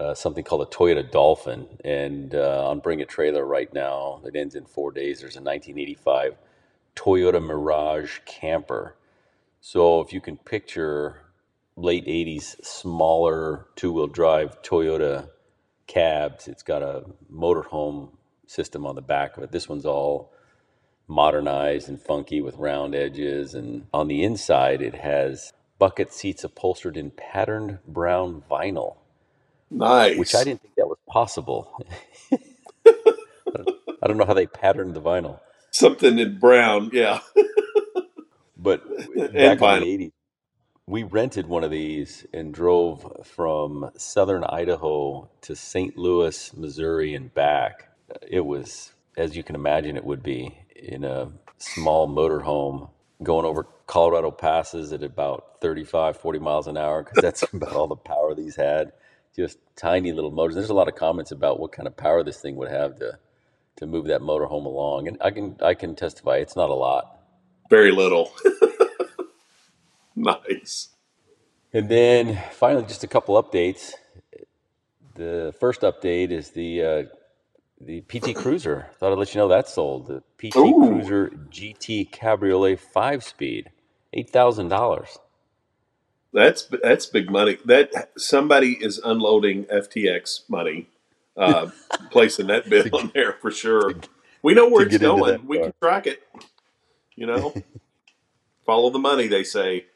uh, 0.00 0.14
something 0.14 0.42
called 0.42 0.62
a 0.62 0.70
Toyota 0.70 1.08
Dolphin, 1.08 1.66
and 1.84 2.34
uh, 2.34 2.68
on 2.68 2.80
Bring 2.80 3.02
a 3.02 3.04
Trailer 3.04 3.44
right 3.44 3.72
now 3.74 4.22
that 4.24 4.34
ends 4.34 4.54
in 4.54 4.64
four 4.64 4.90
days. 4.92 5.20
There's 5.20 5.36
a 5.36 5.42
1985 5.42 6.36
Toyota 6.96 7.44
Mirage 7.44 8.20
camper. 8.24 8.96
So 9.60 10.00
if 10.00 10.12
you 10.14 10.22
can 10.22 10.38
picture 10.38 11.20
late 11.76 12.06
80s 12.06 12.64
smaller 12.64 13.66
two-wheel 13.76 14.06
drive 14.06 14.62
Toyota 14.62 15.28
cabs, 15.86 16.48
it's 16.48 16.62
got 16.62 16.82
a 16.82 17.04
motorhome 17.30 18.12
system 18.46 18.86
on 18.86 18.94
the 18.94 19.02
back 19.02 19.36
of 19.36 19.42
it. 19.42 19.52
This 19.52 19.68
one's 19.68 19.84
all 19.84 20.32
modernized 21.08 21.90
and 21.90 22.00
funky 22.00 22.40
with 22.40 22.56
round 22.56 22.94
edges 22.94 23.52
and 23.52 23.84
on 23.92 24.06
the 24.06 24.22
inside 24.22 24.80
it 24.80 24.94
has 24.94 25.52
bucket 25.76 26.12
seats 26.12 26.44
upholstered 26.44 26.96
in 26.96 27.10
patterned 27.10 27.80
brown 27.88 28.40
vinyl 28.48 28.99
Nice. 29.70 30.18
which 30.18 30.34
I 30.34 30.44
didn't 30.44 30.62
think 30.62 30.74
that 30.76 30.86
was 30.86 30.98
possible. 31.08 31.84
I 34.02 34.06
don't 34.06 34.16
know 34.16 34.24
how 34.24 34.34
they 34.34 34.46
patterned 34.46 34.94
the 34.94 35.00
vinyl, 35.00 35.40
Something 35.70 36.18
in 36.18 36.38
brown. 36.38 36.90
Yeah. 36.92 37.20
but 38.56 38.86
back 38.88 39.12
in 39.14 39.34
the 39.34 40.08
80s, 40.08 40.12
we 40.86 41.04
rented 41.04 41.46
one 41.46 41.62
of 41.62 41.70
these 41.70 42.26
and 42.32 42.52
drove 42.52 43.24
from 43.24 43.90
southern 43.96 44.42
Idaho 44.42 45.28
to 45.42 45.54
St. 45.54 45.96
Louis, 45.96 46.52
Missouri, 46.56 47.14
and 47.14 47.32
back. 47.32 47.90
It 48.28 48.44
was, 48.44 48.92
as 49.16 49.36
you 49.36 49.44
can 49.44 49.54
imagine, 49.54 49.96
it 49.96 50.04
would 50.04 50.22
be 50.22 50.58
in 50.74 51.04
a 51.04 51.30
small 51.58 52.08
motorhome 52.08 52.90
going 53.22 53.46
over 53.46 53.66
Colorado 53.86 54.30
passes 54.30 54.92
at 54.92 55.02
about 55.02 55.60
35, 55.60 56.16
40 56.16 56.38
miles 56.38 56.66
an 56.66 56.76
hour 56.76 57.02
because 57.02 57.22
that's 57.22 57.42
about 57.52 57.72
all 57.72 57.86
the 57.86 57.96
power 57.96 58.34
these 58.34 58.56
had. 58.56 58.92
Just 59.36 59.58
tiny 59.76 60.12
little 60.12 60.30
motors. 60.30 60.54
There's 60.54 60.70
a 60.70 60.74
lot 60.74 60.88
of 60.88 60.94
comments 60.94 61.30
about 61.30 61.60
what 61.60 61.72
kind 61.72 61.86
of 61.86 61.96
power 61.96 62.22
this 62.22 62.40
thing 62.40 62.56
would 62.56 62.70
have 62.70 62.96
to 62.98 63.18
to 63.76 63.86
move 63.86 64.06
that 64.06 64.20
motorhome 64.20 64.66
along, 64.66 65.08
and 65.08 65.16
I 65.20 65.30
can 65.30 65.56
I 65.62 65.74
can 65.74 65.94
testify 65.94 66.36
it's 66.36 66.56
not 66.56 66.70
a 66.70 66.74
lot. 66.74 67.18
Very 67.70 67.92
little. 67.92 68.32
nice. 70.16 70.88
And 71.72 71.88
then 71.88 72.42
finally, 72.52 72.84
just 72.84 73.04
a 73.04 73.08
couple 73.08 73.40
updates. 73.42 73.92
The 75.14 75.54
first 75.60 75.82
update 75.82 76.30
is 76.30 76.50
the 76.50 76.84
uh, 76.84 77.02
the 77.80 78.02
PT 78.02 78.34
Cruiser. 78.34 78.88
Thought 78.98 79.12
I'd 79.12 79.18
let 79.18 79.34
you 79.34 79.40
know 79.40 79.48
that's 79.48 79.74
sold. 79.74 80.08
The 80.08 80.20
PT 80.38 80.56
Ooh. 80.56 80.74
Cruiser 80.88 81.30
GT 81.50 82.10
Cabriolet 82.10 82.80
five 82.80 83.22
speed, 83.22 83.70
eight 84.12 84.30
thousand 84.30 84.68
dollars. 84.68 85.18
That's 86.32 86.68
that's 86.82 87.06
big 87.06 87.30
money. 87.30 87.58
That 87.64 88.10
somebody 88.16 88.78
is 88.80 88.98
unloading 88.98 89.64
FTX 89.64 90.48
money, 90.48 90.86
uh, 91.36 91.70
placing 92.10 92.46
that 92.48 92.70
bid 92.70 92.92
on 92.94 93.10
there 93.14 93.32
for 93.32 93.50
sure. 93.50 93.94
We 94.42 94.54
know 94.54 94.68
where 94.68 94.86
it's 94.86 94.98
going. 94.98 95.46
We 95.46 95.58
can 95.58 95.74
track 95.82 96.06
it. 96.06 96.22
You 97.16 97.26
know, 97.26 97.54
follow 98.66 98.90
the 98.90 98.98
money. 98.98 99.26
They 99.26 99.44
say. 99.44 99.86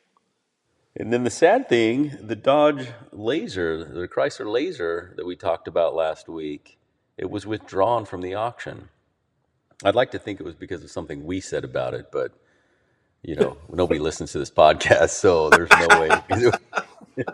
And 0.97 1.13
then 1.13 1.25
the 1.25 1.31
sad 1.31 1.69
thing, 1.69 2.17
the 2.21 2.37
Dodge 2.37 2.87
Laser, 3.11 3.85
the 3.85 4.07
Chrysler 4.07 4.47
Laser 4.47 5.13
that 5.17 5.27
we 5.27 5.35
talked 5.35 5.67
about 5.67 5.97
last 5.97 6.29
week, 6.29 6.79
it 7.17 7.29
was 7.31 7.45
withdrawn 7.47 8.05
from 8.05 8.21
the 8.21 8.35
auction. 8.35 8.91
I'd 9.85 9.97
like 9.97 10.13
to 10.13 10.21
think 10.21 10.39
it 10.39 10.45
was 10.45 10.55
because 10.55 10.85
of 10.85 10.91
something 10.93 11.25
we 11.25 11.41
said 11.41 11.65
about 11.65 11.95
it, 11.95 12.13
but 12.13 12.33
you 13.25 13.35
know, 13.37 13.57
nobody 13.73 13.99
listens 14.01 14.33
to 14.33 14.39
this 14.39 14.51
podcast, 14.51 15.11
so 15.11 15.51
there's 15.51 15.71
no 15.71 16.01
way. 16.01 16.51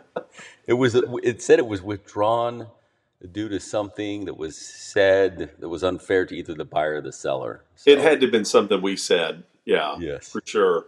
It 0.67 0.75
was. 0.75 0.95
It 0.95 1.43
said 1.43 1.59
it 1.59 1.67
was 1.67 1.83
withdrawn 1.83 2.69
due 3.33 3.49
to 3.49 3.59
something 3.59 4.27
that 4.27 4.37
was 4.37 4.57
said 4.57 5.51
that 5.59 5.69
was 5.69 5.83
unfair 5.83 6.25
to 6.27 6.37
either 6.37 6.55
the 6.55 6.65
buyer 6.65 6.97
or 6.97 7.01
the 7.01 7.13
seller. 7.13 7.65
So, 7.75 7.91
It 7.91 7.99
had 7.99 8.21
to 8.21 8.27
have 8.27 8.33
been 8.33 8.45
something 8.45 8.81
we 8.81 8.97
said. 8.97 9.43
Yeah, 9.65 9.97
yes, 9.99 10.29
for 10.31 10.41
sure. 10.45 10.85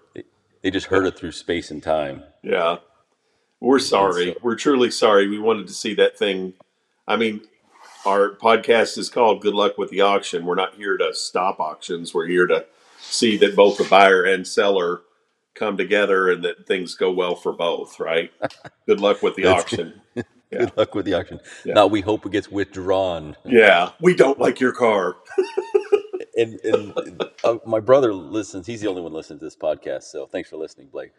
they 0.62 0.71
just 0.71 0.87
heard 0.87 1.04
it 1.06 1.16
through 1.16 1.32
space 1.32 1.71
and 1.73 1.82
time. 1.82 2.23
Yeah. 2.42 2.76
We're 3.61 3.78
sorry. 3.80 4.32
so- 4.35 4.38
We're 4.42 4.54
truly 4.56 4.90
sorry. 4.90 5.26
We 5.28 5.38
wanted 5.40 5.66
to 5.66 5.73
see 5.75 5.94
that 5.94 6.16
thing. 6.18 6.54
I 7.09 7.16
mean, 7.16 7.40
our 8.06 8.30
podcast 8.30 8.99
is 8.99 9.09
called 9.11 9.40
Good 9.42 9.54
Luck 9.54 9.78
with 9.78 9.90
the 9.90 10.00
Auction. 10.02 10.47
We're 10.47 10.54
not 10.54 10.75
here 10.76 10.97
to 10.97 11.12
stop 11.14 11.59
auctions. 11.61 12.14
We're 12.14 12.26
here 12.28 12.47
to 12.47 12.66
see 13.02 13.37
that 13.38 13.56
both 13.56 13.78
the 13.78 13.85
buyer 13.85 14.25
and 14.25 14.47
seller 14.47 15.02
come 15.54 15.76
together 15.76 16.30
and 16.30 16.44
that 16.44 16.66
things 16.66 16.94
go 16.94 17.12
well 17.12 17.35
for 17.35 17.52
both, 17.52 18.00
right? 18.00 18.32
Good 18.87 19.00
luck 19.00 19.23
with 19.23 19.37
the 19.37 19.47
auction. 19.47 20.00
Yeah. 20.52 20.59
Good 20.66 20.76
luck 20.76 20.94
with 20.94 21.06
the 21.06 21.14
auction. 21.14 21.40
Yeah. 21.64 21.73
Now 21.73 21.87
we 21.87 22.02
hope 22.02 22.26
it 22.26 22.32
gets 22.32 22.50
withdrawn. 22.50 23.38
Yeah. 23.42 23.92
We 24.02 24.14
don't 24.14 24.38
like 24.38 24.61
your 24.61 24.73
car. 24.73 25.16
And, 26.37 26.59
and 26.64 27.23
uh, 27.44 27.59
my 27.66 27.80
brother 27.80 28.14
listens. 28.14 28.66
He's 28.66 28.80
the 28.80 28.88
only 28.88 29.02
one 29.02 29.12
listening 29.12 29.38
to 29.40 29.44
this 29.44 29.56
podcast. 29.56 30.04
So 30.04 30.26
thanks 30.26 30.49
for 30.50 30.56
listening, 30.56 30.88
Blake. 30.88 31.12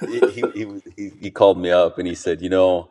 He, 0.00 0.20
he, 0.20 0.42
he, 0.54 0.82
he, 0.96 1.10
he 1.20 1.30
called 1.30 1.58
me 1.58 1.70
up 1.70 1.98
and 1.98 2.08
he 2.08 2.16
said, 2.16 2.42
you 2.42 2.48
know, 2.48 2.88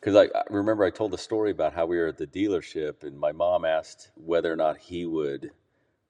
because 0.00 0.16
I, 0.16 0.24
I 0.38 0.42
remember 0.50 0.84
I 0.84 0.90
told 0.90 1.12
the 1.12 1.18
story 1.18 1.52
about 1.52 1.74
how 1.74 1.86
we 1.86 1.96
were 1.98 2.08
at 2.08 2.18
the 2.18 2.26
dealership 2.26 3.02
and 3.04 3.18
my 3.18 3.32
mom 3.32 3.64
asked 3.64 4.10
whether 4.16 4.52
or 4.52 4.56
not 4.56 4.78
he 4.78 5.06
would 5.06 5.52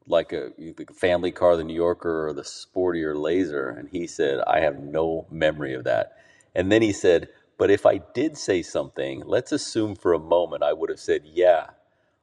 like 0.06 0.32
a, 0.32 0.52
family 0.94 1.32
car, 1.32 1.56
the 1.56 1.64
New 1.64 1.75
Yorker 1.75 2.28
or 2.28 2.32
the 2.32 2.42
sportier 2.42 3.20
Laser. 3.20 3.68
And 3.68 3.88
he 3.88 4.06
said, 4.06 4.40
I 4.46 4.60
have 4.60 4.78
no 4.78 5.26
memory 5.30 5.75
of 5.75 5.84
that. 5.84 6.16
And 6.54 6.70
then 6.70 6.82
he 6.82 6.92
said, 6.92 7.28
but 7.58 7.70
if 7.70 7.86
I 7.86 7.98
did 8.14 8.36
say 8.36 8.62
something, 8.62 9.22
let's 9.26 9.52
assume 9.52 9.96
for 9.96 10.12
a 10.12 10.18
moment 10.18 10.62
I 10.62 10.72
would 10.72 10.90
have 10.90 11.00
said, 11.00 11.22
yeah, 11.25 11.68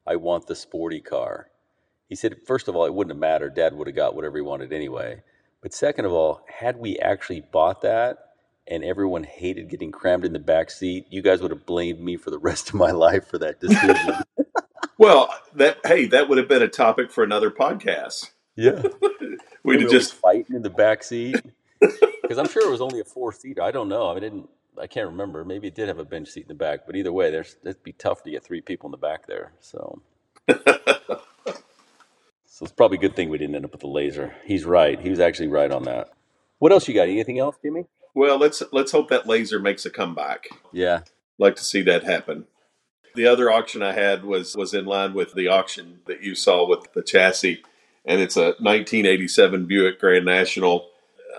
I 0.07 0.15
want 0.15 0.47
the 0.47 0.55
sporty 0.55 1.01
car. 1.01 1.49
He 2.07 2.15
said, 2.15 2.37
first 2.45 2.67
of 2.67 2.75
all, 2.75 2.85
it 2.85 2.93
wouldn't 2.93 3.15
have 3.15 3.19
mattered. 3.19 3.55
Dad 3.55 3.73
would 3.73 3.87
have 3.87 3.95
got 3.95 4.15
whatever 4.15 4.37
he 4.37 4.43
wanted 4.43 4.71
anyway. 4.71 5.21
But 5.61 5.73
second 5.73 6.05
of 6.05 6.11
all, 6.11 6.41
had 6.47 6.77
we 6.77 6.99
actually 6.99 7.41
bought 7.41 7.81
that 7.81 8.17
and 8.67 8.83
everyone 8.83 9.23
hated 9.23 9.69
getting 9.69 9.91
crammed 9.91 10.25
in 10.25 10.33
the 10.33 10.39
back 10.39 10.69
seat, 10.69 11.07
you 11.09 11.21
guys 11.21 11.41
would 11.41 11.51
have 11.51 11.65
blamed 11.65 11.99
me 11.99 12.17
for 12.17 12.29
the 12.29 12.39
rest 12.39 12.69
of 12.69 12.75
my 12.75 12.91
life 12.91 13.27
for 13.27 13.39
that 13.39 13.59
decision. 13.59 14.15
Well, 15.03 15.33
that 15.55 15.79
hey, 15.85 16.05
that 16.05 16.29
would 16.29 16.37
have 16.37 16.47
been 16.47 16.61
a 16.61 16.69
topic 16.69 17.11
for 17.11 17.25
another 17.25 17.51
podcast. 17.51 18.31
yeah. 18.55 18.83
We'd 19.63 19.81
have 19.81 19.91
just 19.91 20.13
fighting 20.13 20.55
in 20.55 20.61
the 20.61 20.69
back 20.69 21.03
seat 21.03 21.35
because 21.79 22.37
I'm 22.37 22.47
sure 22.47 22.65
it 22.65 22.71
was 22.71 22.79
only 22.79 23.01
a 23.01 23.03
four 23.03 23.33
seater. 23.33 23.61
I 23.61 23.71
don't 23.71 23.89
know. 23.89 24.07
I 24.15 24.19
didn't. 24.19 24.47
I 24.81 24.87
can't 24.87 25.09
remember. 25.09 25.43
Maybe 25.43 25.67
it 25.67 25.75
did 25.75 25.89
have 25.89 25.99
a 25.99 26.05
bench 26.05 26.29
seat 26.29 26.43
in 26.43 26.47
the 26.47 26.53
back, 26.53 26.85
but 26.85 26.95
either 26.95 27.11
way, 27.11 27.31
there's 27.31 27.57
it'd 27.63 27.83
be 27.83 27.91
tough 27.91 28.23
to 28.23 28.31
get 28.31 28.45
three 28.45 28.61
people 28.61 28.87
in 28.87 28.91
the 28.91 28.97
back 28.97 29.27
there. 29.27 29.51
So, 29.59 30.01
so 30.47 30.63
it's 32.61 32.71
probably 32.71 32.97
a 32.97 33.01
good 33.01 33.15
thing 33.17 33.29
we 33.29 33.37
didn't 33.37 33.55
end 33.55 33.65
up 33.65 33.73
with 33.73 33.81
the 33.81 33.87
laser. 33.87 34.33
He's 34.45 34.63
right. 34.63 34.97
He 35.01 35.09
was 35.09 35.19
actually 35.19 35.49
right 35.49 35.71
on 35.71 35.83
that. 35.83 36.11
What 36.59 36.71
else 36.71 36.87
you 36.87 36.93
got? 36.93 37.09
Anything 37.09 37.39
else, 37.39 37.57
Jimmy? 37.61 37.87
well, 38.13 38.37
let's 38.37 38.63
let's 38.71 38.93
hope 38.93 39.09
that 39.09 39.27
laser 39.27 39.59
makes 39.59 39.85
a 39.85 39.89
comeback. 39.89 40.47
Yeah. 40.71 41.01
like 41.37 41.57
to 41.57 41.63
see 41.63 41.81
that 41.81 42.05
happen. 42.05 42.47
The 43.15 43.27
other 43.27 43.51
auction 43.51 43.83
I 43.83 43.93
had 43.93 44.23
was 44.23 44.55
was 44.55 44.73
in 44.73 44.85
line 44.85 45.13
with 45.13 45.33
the 45.33 45.47
auction 45.47 45.99
that 46.07 46.23
you 46.23 46.33
saw 46.33 46.67
with 46.67 46.91
the 46.93 47.03
chassis, 47.03 47.61
and 48.05 48.19
it's 48.19 48.35
a 48.37 48.55
1987 48.59 49.65
Buick 49.65 49.99
Grand 49.99 50.25
National. 50.25 50.89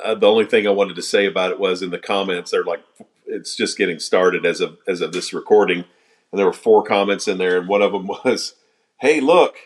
Uh, 0.05 0.15
the 0.15 0.29
only 0.29 0.45
thing 0.45 0.67
I 0.67 0.71
wanted 0.71 0.97
to 0.97 1.03
say 1.03 1.27
about 1.27 1.51
it 1.51 1.59
was 1.59 1.83
in 1.83 1.91
the 1.91 1.99
comments 1.99 2.51
they're 2.51 2.65
like, 2.65 2.85
it's 3.27 3.57
just 3.57 3.77
getting 3.79 3.99
started 3.99 4.47
as 4.47 4.61
of 4.61 4.79
as 4.87 5.01
of 5.01 5.13
this 5.13 5.33
recording, 5.33 5.79
and 5.79 6.39
there 6.39 6.47
were 6.47 6.53
four 6.53 6.85
comments 6.85 7.27
in 7.27 7.39
there, 7.39 7.59
and 7.59 7.69
one 7.69 7.83
of 7.83 7.93
them 7.93 8.07
was, 8.25 8.55
"Hey, 9.01 9.21
look, 9.21 9.57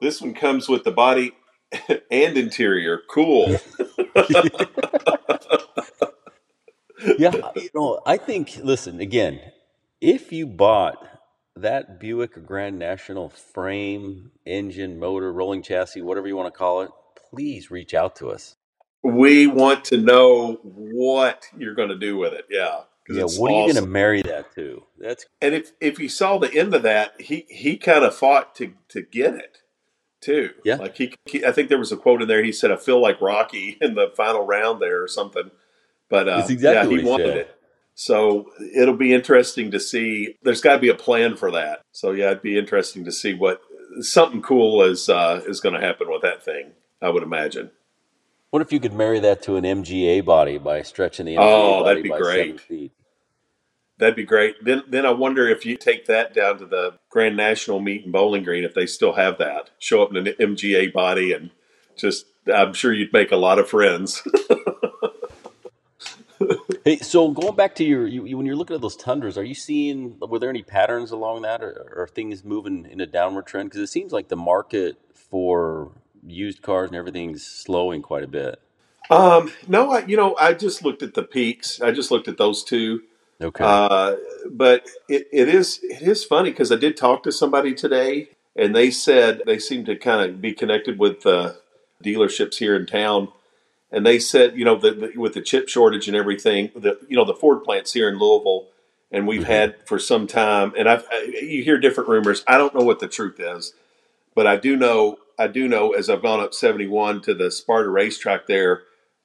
this 0.00 0.20
one 0.20 0.34
comes 0.34 0.68
with 0.68 0.84
the 0.84 0.92
body 0.92 1.32
and 2.10 2.36
interior. 2.36 3.00
Cool." 3.10 3.48
yeah, 7.18 7.32
you 7.56 7.70
know, 7.74 8.00
I 8.06 8.16
think. 8.16 8.60
Listen 8.62 9.00
again. 9.00 9.40
If 10.00 10.32
you 10.32 10.46
bought 10.46 11.17
that 11.62 12.00
Buick 12.00 12.46
Grand 12.46 12.78
National 12.78 13.28
frame, 13.28 14.30
engine, 14.46 14.98
motor, 14.98 15.32
rolling 15.32 15.62
chassis, 15.62 16.02
whatever 16.02 16.28
you 16.28 16.36
want 16.36 16.52
to 16.52 16.58
call 16.58 16.82
it, 16.82 16.90
please 17.30 17.70
reach 17.70 17.94
out 17.94 18.16
to 18.16 18.30
us. 18.30 18.56
We 19.02 19.46
want 19.46 19.84
to 19.86 19.96
know 19.96 20.54
what 20.62 21.46
you're 21.56 21.74
going 21.74 21.90
to 21.90 21.98
do 21.98 22.16
with 22.16 22.32
it. 22.32 22.46
Yeah. 22.50 22.80
Yeah, 23.10 23.22
it's 23.24 23.38
what 23.38 23.50
are 23.50 23.54
you 23.54 23.58
going 23.60 23.70
awesome. 23.70 23.84
to 23.84 23.90
marry 23.90 24.22
that 24.22 24.54
to? 24.56 24.82
That's 24.98 25.24
And 25.40 25.54
if 25.54 25.72
if 25.80 25.98
you 25.98 26.10
saw 26.10 26.36
the 26.36 26.52
end 26.52 26.74
of 26.74 26.82
that, 26.82 27.18
he 27.18 27.46
he 27.48 27.78
kind 27.78 28.04
of 28.04 28.14
fought 28.14 28.54
to 28.56 28.74
to 28.88 29.00
get 29.00 29.34
it 29.34 29.62
too. 30.20 30.50
Yeah. 30.62 30.76
Like 30.76 30.96
he, 30.98 31.14
he, 31.24 31.44
I 31.44 31.52
think 31.52 31.70
there 31.70 31.78
was 31.78 31.90
a 31.90 31.96
quote 31.96 32.20
in 32.20 32.28
there. 32.28 32.42
He 32.44 32.52
said, 32.52 32.70
"I 32.70 32.76
feel 32.76 33.00
like 33.00 33.18
Rocky 33.22 33.78
in 33.80 33.94
the 33.94 34.12
final 34.14 34.44
round 34.44 34.82
there 34.82 35.02
or 35.02 35.08
something." 35.08 35.50
But 36.10 36.28
uh, 36.28 36.38
That's 36.38 36.50
exactly 36.50 36.96
yeah, 36.96 37.02
he 37.02 37.08
what 37.08 37.20
he 37.20 37.24
wanted 37.24 37.26
said. 37.26 37.36
it. 37.38 37.57
So 38.00 38.52
it'll 38.76 38.96
be 38.96 39.12
interesting 39.12 39.72
to 39.72 39.80
see. 39.80 40.36
There's 40.44 40.60
got 40.60 40.74
to 40.74 40.78
be 40.78 40.88
a 40.88 40.94
plan 40.94 41.34
for 41.34 41.50
that. 41.50 41.80
So 41.90 42.12
yeah, 42.12 42.26
it'd 42.26 42.42
be 42.42 42.56
interesting 42.56 43.04
to 43.06 43.10
see 43.10 43.34
what 43.34 43.60
something 44.02 44.40
cool 44.40 44.84
is 44.84 45.08
uh, 45.08 45.42
is 45.48 45.58
going 45.60 45.74
to 45.74 45.84
happen 45.84 46.08
with 46.08 46.22
that 46.22 46.44
thing. 46.44 46.70
I 47.02 47.08
would 47.08 47.24
imagine. 47.24 47.72
What 48.50 48.62
if 48.62 48.72
you 48.72 48.78
could 48.78 48.92
marry 48.92 49.18
that 49.18 49.42
to 49.42 49.56
an 49.56 49.64
MGA 49.64 50.24
body 50.24 50.58
by 50.58 50.82
stretching 50.82 51.26
the 51.26 51.34
MGA 51.34 51.38
Oh, 51.40 51.82
body 51.82 51.88
that'd 51.88 52.02
be 52.04 52.08
by 52.10 52.18
seven 52.18 52.32
great. 52.32 52.60
feet? 52.60 52.92
That'd 53.98 54.14
be 54.14 54.24
great. 54.24 54.54
Then 54.64 54.84
then 54.86 55.04
I 55.04 55.10
wonder 55.10 55.48
if 55.48 55.66
you 55.66 55.76
take 55.76 56.06
that 56.06 56.32
down 56.32 56.58
to 56.58 56.66
the 56.66 56.94
Grand 57.10 57.36
National 57.36 57.80
meet 57.80 58.04
in 58.04 58.12
Bowling 58.12 58.44
Green 58.44 58.62
if 58.62 58.74
they 58.74 58.86
still 58.86 59.14
have 59.14 59.38
that. 59.38 59.70
Show 59.80 60.04
up 60.04 60.10
in 60.14 60.18
an 60.24 60.34
MGA 60.38 60.92
body 60.92 61.32
and 61.32 61.50
just 61.96 62.26
I'm 62.54 62.74
sure 62.74 62.92
you'd 62.92 63.12
make 63.12 63.32
a 63.32 63.36
lot 63.36 63.58
of 63.58 63.68
friends. 63.68 64.22
Hey, 66.84 66.98
so 66.98 67.30
going 67.30 67.54
back 67.54 67.74
to 67.76 67.84
your, 67.84 68.06
you, 68.06 68.24
you, 68.24 68.36
when 68.36 68.46
you're 68.46 68.56
looking 68.56 68.74
at 68.74 68.80
those 68.80 68.96
tundras, 68.96 69.36
are 69.36 69.44
you 69.44 69.54
seeing, 69.54 70.16
were 70.20 70.38
there 70.38 70.48
any 70.48 70.62
patterns 70.62 71.10
along 71.10 71.42
that 71.42 71.62
or, 71.62 71.92
or 71.94 72.04
are 72.04 72.06
things 72.06 72.44
moving 72.44 72.86
in 72.90 73.00
a 73.00 73.06
downward 73.06 73.46
trend? 73.46 73.68
Because 73.68 73.82
it 73.82 73.88
seems 73.88 74.10
like 74.10 74.28
the 74.28 74.36
market 74.36 74.96
for 75.12 75.92
used 76.26 76.62
cars 76.62 76.88
and 76.88 76.96
everything's 76.96 77.44
slowing 77.44 78.02
quite 78.02 78.24
a 78.24 78.28
bit. 78.28 78.60
um, 79.10 79.50
no, 79.66 79.90
I 79.90 80.04
you 80.06 80.16
know 80.16 80.36
I 80.38 80.52
just 80.52 80.84
looked 80.84 81.02
at 81.02 81.14
the 81.14 81.22
peaks. 81.22 81.80
I 81.80 81.92
just 81.92 82.10
looked 82.10 82.28
at 82.28 82.38
those 82.38 82.62
two. 82.64 83.02
Okay. 83.40 83.64
Uh, 83.64 84.16
but 84.50 84.88
it, 85.08 85.28
it 85.32 85.48
is 85.48 85.80
it 85.82 86.02
is 86.02 86.24
funny 86.24 86.50
because 86.50 86.72
I 86.72 86.76
did 86.76 86.96
talk 86.96 87.22
to 87.22 87.32
somebody 87.32 87.74
today, 87.74 88.30
and 88.56 88.74
they 88.74 88.90
said 88.90 89.42
they 89.46 89.58
seem 89.58 89.84
to 89.86 89.96
kind 89.96 90.28
of 90.28 90.40
be 90.40 90.52
connected 90.52 90.98
with 90.98 91.24
uh, 91.24 91.52
dealerships 92.04 92.56
here 92.56 92.76
in 92.76 92.86
town, 92.86 93.28
and 93.90 94.04
they 94.06 94.18
said 94.18 94.56
you 94.56 94.64
know 94.64 94.76
the, 94.76 94.92
the, 94.92 95.12
with 95.18 95.34
the 95.34 95.42
chip 95.42 95.68
shortage 95.68 96.08
and 96.08 96.16
everything, 96.16 96.70
the 96.76 96.98
you 97.08 97.16
know 97.16 97.24
the 97.24 97.34
Ford 97.34 97.64
plants 97.64 97.92
here 97.92 98.08
in 98.08 98.18
Louisville, 98.18 98.68
and 99.10 99.26
we've 99.26 99.44
hmm 99.44 99.46
had 99.46 99.76
for 99.86 99.98
some 99.98 100.26
time, 100.26 100.72
and 100.76 100.88
I've 100.88 101.04
I, 101.10 101.24
you 101.42 101.64
hear 101.64 101.78
different 101.78 102.08
rumors. 102.08 102.44
I 102.46 102.58
don't 102.58 102.74
know 102.74 102.84
what 102.84 103.00
the 103.00 103.08
truth 103.08 103.40
is, 103.40 103.74
but 104.34 104.46
I 104.46 104.56
do 104.56 104.76
know 104.76 105.18
I 105.38 105.48
do 105.48 105.68
know 105.68 105.92
as 105.92 106.10
I've 106.10 106.22
gone 106.22 106.40
up 106.40 106.54
seventy 106.54 106.86
one 106.86 107.20
to 107.22 107.34
the 107.34 107.50
Sparta 107.50 107.90
racetrack 107.90 108.46
there 108.46 108.82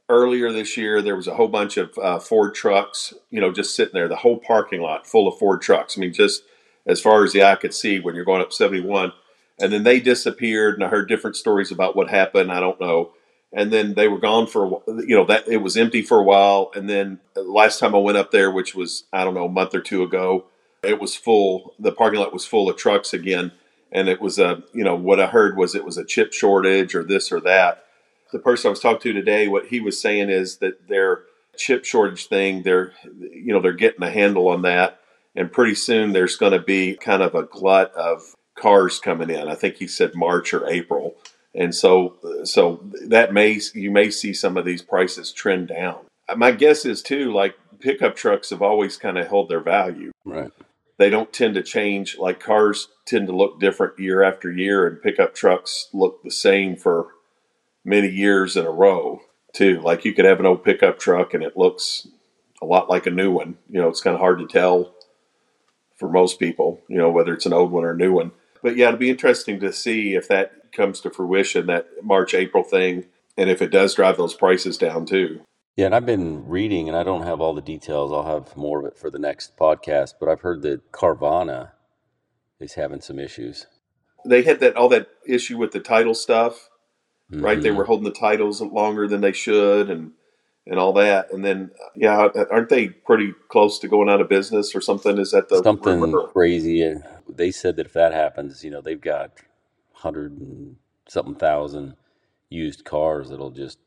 earlier 0.10 0.52
this 0.52 0.78
year 0.78 1.02
there 1.02 1.16
was 1.16 1.28
a 1.28 1.36
whole 1.36 1.48
bunch 1.48 1.78
of 1.78 1.98
uh, 1.98 2.20
ford 2.20 2.54
trucks 2.54 3.14
you 3.32 3.42
know 3.42 3.52
just 3.52 3.76
sitting 3.76 3.94
there 3.94 4.08
the 4.08 4.18
whole 4.18 4.38
parking 4.38 4.82
lot 4.82 5.08
full 5.08 5.28
of 5.28 5.38
ford 5.40 5.62
trucks. 5.62 5.98
I 5.98 6.02
mean 6.02 6.14
just 6.14 6.44
as 6.86 7.02
far 7.02 7.24
as 7.24 7.34
the 7.34 7.44
eye 7.44 7.56
could 7.56 7.74
see 7.74 8.00
when 8.00 8.16
you're 8.16 8.26
going 8.26 8.42
up 8.42 8.54
71 8.54 9.14
and 9.60 9.72
then 9.74 9.84
they 9.84 10.00
disappeared 10.00 10.76
and 10.76 10.84
i 10.84 10.90
heard 10.90 11.08
different 11.08 11.36
stories 11.38 11.72
about 11.72 11.96
what 11.96 12.10
happened. 12.10 12.52
I 12.52 12.60
don't 12.60 12.82
know 12.82 13.14
and 13.54 13.72
then 13.72 13.94
they 13.94 14.08
were 14.08 14.20
gone 14.20 14.48
for 14.48 14.82
you 14.88 15.16
know 15.16 15.26
that 15.26 15.48
it 15.48 15.58
was 15.58 15.78
empty 15.78 16.02
for 16.02 16.20
a 16.20 16.24
while. 16.24 16.72
And 16.76 16.90
then 16.90 17.20
the 17.34 17.44
last 17.44 17.80
time 17.80 17.96
i 17.96 18.00
went 18.00 18.18
up 18.18 18.32
there 18.32 18.52
which 18.52 18.76
was 18.76 19.06
i 19.14 19.24
don't 19.24 19.34
know 19.34 19.46
a 19.46 19.50
month 19.50 19.74
or 19.76 19.82
two 19.82 20.04
ago 20.04 20.46
it 20.84 21.00
was 21.00 21.16
full 21.16 21.74
the 21.80 21.92
parking 21.92 22.20
lot 22.20 22.34
was 22.34 22.46
full 22.46 22.70
of 22.70 22.78
trucks 22.78 23.14
again. 23.14 23.52
And 23.92 24.10
it 24.10 24.20
was 24.20 24.40
a 24.40 24.64
you 24.74 24.84
know 24.84 24.96
what 24.96 25.20
i 25.20 25.28
heard 25.28 25.58
was 25.58 25.76
it 25.76 25.86
was 25.86 25.98
a 25.98 26.06
chip 26.06 26.34
shortage 26.34 26.96
or 26.96 27.04
this 27.04 27.32
or 27.32 27.40
that. 27.42 27.86
The 28.32 28.40
person 28.40 28.70
I 28.70 28.72
was 28.72 28.80
talking 28.80 29.00
to 29.02 29.14
today, 29.14 29.48
what 29.48 29.68
he 29.68 29.80
was 29.80 30.02
saying 30.02 30.32
is 30.32 30.58
that 30.58 30.88
their 30.88 31.22
chip 31.56 31.86
shortage 31.86 32.26
thing, 32.26 32.64
they're 32.64 32.94
you 33.20 33.54
know 33.54 33.62
they're 33.62 33.74
getting 33.74 34.02
a 34.02 34.10
handle 34.10 34.48
on 34.48 34.64
that, 34.64 35.00
and 35.36 35.52
pretty 35.52 35.76
soon 35.76 36.14
there's 36.14 36.36
going 36.36 36.54
to 36.54 36.60
be 36.60 36.96
kind 36.96 37.22
of 37.22 37.36
a 37.36 37.44
glut 37.44 37.94
of 37.94 38.36
cars 38.56 39.00
coming 39.00 39.30
in. 39.30 39.48
I 39.48 39.56
think 39.56 39.76
he 39.76 39.88
said 39.88 40.16
March 40.16 40.54
or 40.54 40.68
April, 40.68 41.16
and 41.56 41.74
so 41.74 42.18
so 42.44 42.84
that 43.08 43.34
may 43.34 43.60
you 43.74 43.92
may 43.92 44.10
see 44.10 44.34
some 44.34 44.58
of 44.58 44.66
these 44.66 44.82
prices 44.82 45.32
trend 45.32 45.68
down. 45.68 46.00
Uh, 46.28 46.36
my 46.36 46.52
guess 46.52 46.86
is 46.86 47.02
too, 47.02 47.34
like 47.34 47.56
pickup 47.80 48.16
trucks 48.16 48.50
have 48.50 48.62
always 48.62 48.98
kind 48.98 49.18
of 49.18 49.28
held 49.28 49.50
their 49.50 49.60
value. 49.60 50.12
right. 50.26 50.52
They 50.98 51.10
don't 51.10 51.34
tend 51.34 51.56
to 51.56 51.64
change. 51.64 52.18
Like 52.18 52.40
cars 52.40 52.88
tend 53.06 53.28
to 53.28 53.36
look 53.36 53.60
different 53.60 54.00
year 54.00 54.22
after 54.24 54.52
year, 54.52 54.88
and 54.88 55.02
pickup 55.02 55.34
trucks 55.34 55.90
look 55.92 56.24
the 56.24 56.32
same 56.32 56.76
for 56.76 57.08
many 57.84 58.10
years 58.10 58.56
in 58.56 58.66
a 58.66 58.72
row 58.72 59.22
too. 59.54 59.82
Like 59.82 60.06
you 60.06 60.14
could 60.14 60.26
have 60.26 60.40
an 60.40 60.46
old 60.46 60.64
pickup 60.64 61.00
truck 61.00 61.34
and 61.34 61.44
it 61.44 61.58
looks 61.58 62.08
a 62.62 62.66
lot 62.66 62.90
like 62.90 63.06
a 63.06 63.12
new 63.12 63.32
one. 63.32 63.58
You 63.70 63.82
know, 63.82 63.90
it's 63.90 64.02
kind 64.02 64.14
of 64.14 64.20
hard 64.20 64.40
to 64.40 64.48
tell 64.48 64.94
for 65.96 66.10
most 66.10 66.40
people, 66.40 66.82
you 66.88 66.98
know, 66.98 67.10
whether 67.10 67.34
it's 67.34 67.46
an 67.46 67.54
old 67.54 67.72
one 67.72 67.84
or 67.84 67.92
a 67.92 67.98
new 67.98 68.14
one. 68.14 68.32
But 68.64 68.78
yeah, 68.78 68.88
it'll 68.88 68.98
be 68.98 69.12
interesting 69.12 69.60
to 69.60 69.72
see 69.72 70.16
if 70.16 70.28
that 70.30 70.72
comes 70.72 71.02
to 71.02 71.12
fruition, 71.12 71.68
that 71.68 71.88
March, 72.02 72.34
April 72.34 72.64
thing, 72.64 73.06
and 73.38 73.50
if 73.50 73.62
it 73.62 73.70
does 73.70 73.94
drive 73.94 74.18
those 74.18 74.34
prices 74.34 74.78
down 74.78 75.06
too. 75.06 75.42
Yeah, 75.76 75.88
and 75.88 75.96
I've 75.96 76.06
been 76.06 76.48
reading, 76.48 76.88
and 76.88 76.98
I 76.98 77.04
don't 77.04 77.24
have 77.24 77.42
all 77.42 77.54
the 77.54 77.62
details. 77.62 78.12
I'll 78.12 78.40
have 78.40 78.56
more 78.56 78.80
of 78.80 78.86
it 78.86 78.98
for 78.98 79.12
the 79.12 79.20
next 79.20 79.58
podcast. 79.58 80.14
But 80.20 80.30
I've 80.30 80.42
heard 80.42 80.62
that 80.64 80.92
Carvana 80.92 81.72
is 82.60 82.76
having 82.76 83.02
some 83.02 83.20
issues. 83.20 83.68
They 84.26 84.44
had 84.44 84.62
that 84.62 84.78
all 84.78 84.90
that 84.90 85.10
issue 85.28 85.58
with 85.58 85.72
the 85.72 85.80
title 85.82 86.16
stuff, 86.16 86.70
right? 87.32 87.62
They 87.62 87.72
hmm 87.72 87.78
were 87.78 87.86
holding 87.86 88.06
the 88.06 88.12
titles 88.12 88.62
longer 88.62 89.08
than 89.08 89.22
they 89.22 89.34
should 89.34 89.90
and 89.90 90.12
and 90.66 90.80
all 90.80 90.94
that. 90.94 91.32
And 91.32 91.44
then 91.44 91.72
yeah, 91.96 92.30
aren't 92.52 92.70
they 92.70 92.90
pretty 92.90 93.34
close 93.50 93.80
to 93.80 93.88
going 93.88 94.10
out 94.10 94.22
of 94.22 94.30
business 94.30 94.76
or 94.76 94.82
something? 94.82 95.18
Is 95.18 95.32
that 95.32 95.50
the 95.50 95.62
Something 95.64 96.00
rumor? 96.02 96.28
crazy. 96.28 96.96
They 97.28 97.52
said 97.52 97.76
that 97.78 97.86
if 97.88 97.94
that 97.94 98.14
happens, 98.14 98.64
you 98.64 98.72
know, 98.72 98.82
they've 98.82 99.00
got 99.00 99.32
hundred 99.94 100.38
and 100.38 100.76
something 101.08 101.36
thousand 101.36 101.96
used 102.50 102.86
cars 102.86 103.30
that'll 103.30 103.52
just 103.52 103.80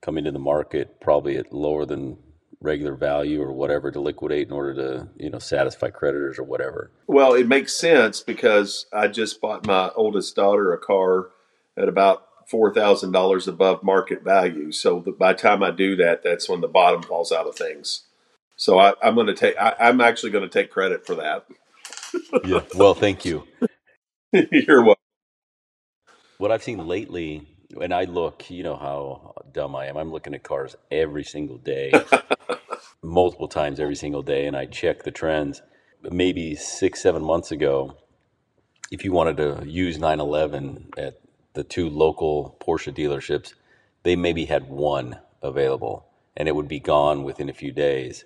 come 0.00 0.18
into 0.18 0.30
the 0.30 0.38
market 0.38 1.00
probably 1.00 1.36
at 1.36 1.52
lower 1.52 1.84
than 1.84 2.16
regular 2.60 2.94
value 2.94 3.42
or 3.42 3.52
whatever 3.52 3.90
to 3.90 4.00
liquidate 4.00 4.46
in 4.46 4.52
order 4.52 4.74
to 4.74 5.08
you 5.22 5.28
know 5.30 5.38
satisfy 5.38 5.90
creditors 5.90 6.38
or 6.38 6.42
whatever. 6.44 6.90
Well, 7.06 7.34
it 7.34 7.46
makes 7.46 7.74
sense 7.74 8.22
because 8.22 8.86
I 8.92 9.08
just 9.08 9.40
bought 9.40 9.66
my 9.66 9.90
oldest 9.94 10.34
daughter 10.36 10.72
a 10.72 10.78
car 10.78 11.28
at 11.76 11.88
about 11.88 12.25
four 12.50 12.72
thousand 12.72 13.12
dollars 13.12 13.48
above 13.48 13.82
market 13.82 14.22
value. 14.22 14.72
So 14.72 15.00
the, 15.00 15.12
by 15.12 15.32
the 15.32 15.38
time 15.38 15.62
I 15.62 15.70
do 15.70 15.96
that, 15.96 16.22
that's 16.22 16.48
when 16.48 16.60
the 16.60 16.68
bottom 16.68 17.02
falls 17.02 17.32
out 17.32 17.46
of 17.46 17.56
things. 17.56 18.04
So 18.56 18.78
I, 18.78 18.94
I'm 19.02 19.14
going 19.14 19.26
to 19.26 19.34
take. 19.34 19.56
I, 19.58 19.74
I'm 19.78 20.00
actually 20.00 20.30
going 20.32 20.48
to 20.48 20.50
take 20.62 20.70
credit 20.70 21.06
for 21.06 21.14
that. 21.16 21.46
Yeah. 22.44 22.60
Well, 22.74 22.94
thank 22.94 23.24
you. 23.24 23.46
You're 24.32 24.82
welcome. 24.82 25.02
What 26.38 26.50
I've 26.50 26.62
seen 26.62 26.86
lately, 26.86 27.46
and 27.80 27.92
I 27.92 28.04
look, 28.04 28.50
you 28.50 28.62
know 28.62 28.76
how 28.76 29.34
dumb 29.52 29.76
I 29.76 29.86
am. 29.86 29.96
I'm 29.96 30.10
looking 30.12 30.34
at 30.34 30.42
cars 30.42 30.76
every 30.90 31.24
single 31.24 31.58
day, 31.58 31.92
multiple 33.02 33.48
times 33.48 33.80
every 33.80 33.96
single 33.96 34.22
day, 34.22 34.46
and 34.46 34.56
I 34.56 34.66
check 34.66 35.02
the 35.02 35.10
trends. 35.10 35.62
Maybe 36.02 36.54
six, 36.56 37.02
seven 37.02 37.22
months 37.22 37.50
ago, 37.52 37.96
if 38.90 39.04
you 39.04 39.12
wanted 39.12 39.36
to 39.38 39.62
use 39.66 39.98
911 39.98 40.90
at 40.96 41.14
the 41.56 41.64
two 41.64 41.90
local 41.90 42.56
Porsche 42.60 42.94
dealerships, 42.94 43.54
they 44.04 44.14
maybe 44.14 44.44
had 44.44 44.68
one 44.68 45.18
available, 45.42 46.06
and 46.36 46.46
it 46.46 46.54
would 46.54 46.68
be 46.68 46.78
gone 46.78 47.24
within 47.24 47.48
a 47.48 47.54
few 47.54 47.72
days. 47.72 48.24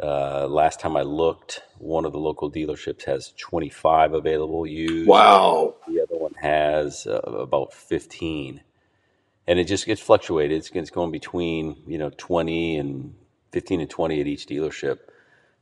Uh, 0.00 0.46
last 0.46 0.78
time 0.78 0.96
I 0.96 1.02
looked, 1.02 1.62
one 1.78 2.04
of 2.04 2.12
the 2.12 2.18
local 2.18 2.52
dealerships 2.52 3.02
has 3.04 3.32
25 3.36 4.12
available 4.12 4.64
used. 4.64 5.08
Wow. 5.08 5.74
The 5.88 6.00
other 6.02 6.16
one 6.16 6.34
has 6.34 7.06
uh, 7.06 7.18
about 7.18 7.72
15. 7.72 8.60
And 9.48 9.58
it 9.58 9.64
just 9.64 9.86
gets 9.86 10.00
fluctuated. 10.00 10.56
It's, 10.56 10.70
it's 10.70 10.90
going 10.90 11.10
between, 11.10 11.82
you 11.86 11.98
know, 11.98 12.10
20 12.16 12.76
and 12.76 13.14
15 13.50 13.80
and 13.80 13.90
20 13.90 14.20
at 14.20 14.26
each 14.28 14.46
dealership. 14.46 14.98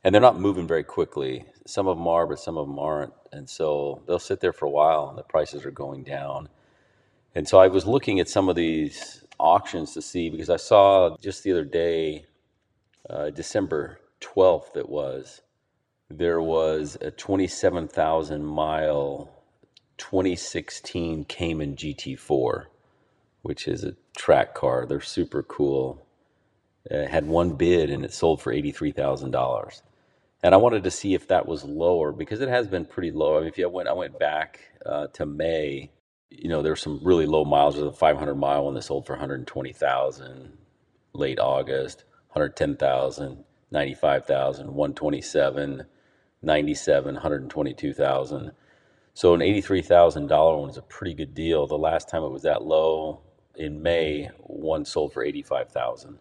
And 0.05 0.14
they're 0.14 0.21
not 0.21 0.38
moving 0.38 0.66
very 0.66 0.85
quickly. 0.85 1.47
Some 1.66 1.87
of 1.87 1.97
them 1.97 2.07
are, 2.07 2.27
but 2.27 2.38
some 2.38 2.59
of 2.59 2.66
them 2.66 2.79
aren't. 2.79 3.14
And 3.33 3.49
so 3.49 4.03
they'll 4.07 4.19
sit 4.19 4.40
there 4.40 4.53
for 4.53 4.66
a 4.66 4.71
while 4.71 5.09
and 5.09 5.16
the 5.16 5.23
prices 5.23 5.64
are 5.64 5.71
going 5.71 6.03
down. 6.03 6.49
And 7.37 7.46
so 7.46 7.59
I 7.59 7.68
was 7.68 7.85
looking 7.87 8.18
at 8.18 8.31
some 8.31 8.49
of 8.49 8.57
these 8.57 9.22
auctions 9.38 9.92
to 9.92 10.01
see 10.01 10.31
because 10.31 10.49
I 10.49 10.57
saw 10.57 11.18
just 11.20 11.42
the 11.42 11.53
other 11.53 11.66
day, 11.66 12.25
uh, 13.11 13.29
December 13.29 14.01
12th, 14.22 14.75
it 14.75 14.88
was, 14.88 15.42
there 16.09 16.40
was 16.40 16.96
a 17.03 17.11
27,000 17.11 18.42
mile 18.42 19.31
2016 19.99 21.27
Cayman 21.27 21.77
GT4, 21.77 22.64
which 23.42 23.68
is 23.68 23.85
a 23.85 23.96
track 24.16 24.55
car. 24.55 24.87
They're 24.87 25.03
super 25.03 25.42
cool. 25.42 26.07
It 26.87 27.11
had 27.11 27.27
one 27.27 27.51
bid 27.51 27.90
and 27.90 28.03
it 28.03 28.14
sold 28.14 28.40
for 28.40 28.51
$83,000. 28.51 29.83
And 30.42 30.55
I 30.55 30.57
wanted 30.57 30.85
to 30.85 30.90
see 30.90 31.12
if 31.12 31.29
that 31.29 31.46
was 31.46 31.64
lower 31.64 32.12
because 32.12 32.40
it 32.40 32.49
has 32.49 32.66
been 32.66 32.87
pretty 32.87 33.11
low. 33.11 33.37
I 33.37 33.40
mean, 33.40 33.49
if 33.49 33.59
you 33.59 33.68
went, 33.68 33.90
I 33.90 33.92
went 33.92 34.18
back 34.18 34.61
uh, 34.87 35.09
to 35.09 35.27
May, 35.27 35.90
you 36.31 36.49
know, 36.49 36.62
there's 36.62 36.83
some 36.83 37.01
really 37.03 37.27
low 37.27 37.45
miles. 37.45 37.77
There's 37.77 37.87
a 37.87 37.93
500 37.93 38.35
mile 38.35 38.65
one 38.65 38.75
that 38.75 38.83
sold 38.83 39.07
for 39.07 39.12
120,000 39.15 40.59
late 41.15 41.39
August, 41.39 42.05
110,000, 42.29 43.45
95,000, 43.71 44.67
127, 44.67 45.87
97, 46.43 47.15
122,000. 47.15 48.53
So 49.15 49.35
an 49.35 49.41
$83,000 49.41 50.61
one 50.61 50.71
is 50.71 50.77
a 50.77 50.83
pretty 50.83 51.15
good 51.15 51.35
deal. 51.35 51.67
The 51.67 51.79
last 51.79 52.09
time 52.09 52.23
it 52.23 52.31
was 52.31 52.43
that 52.43 52.62
low 52.62 53.23
in 53.57 53.83
May, 53.83 54.31
one 54.41 54.85
sold 54.85 55.12
for 55.15 55.25
85,000. 55.25 56.19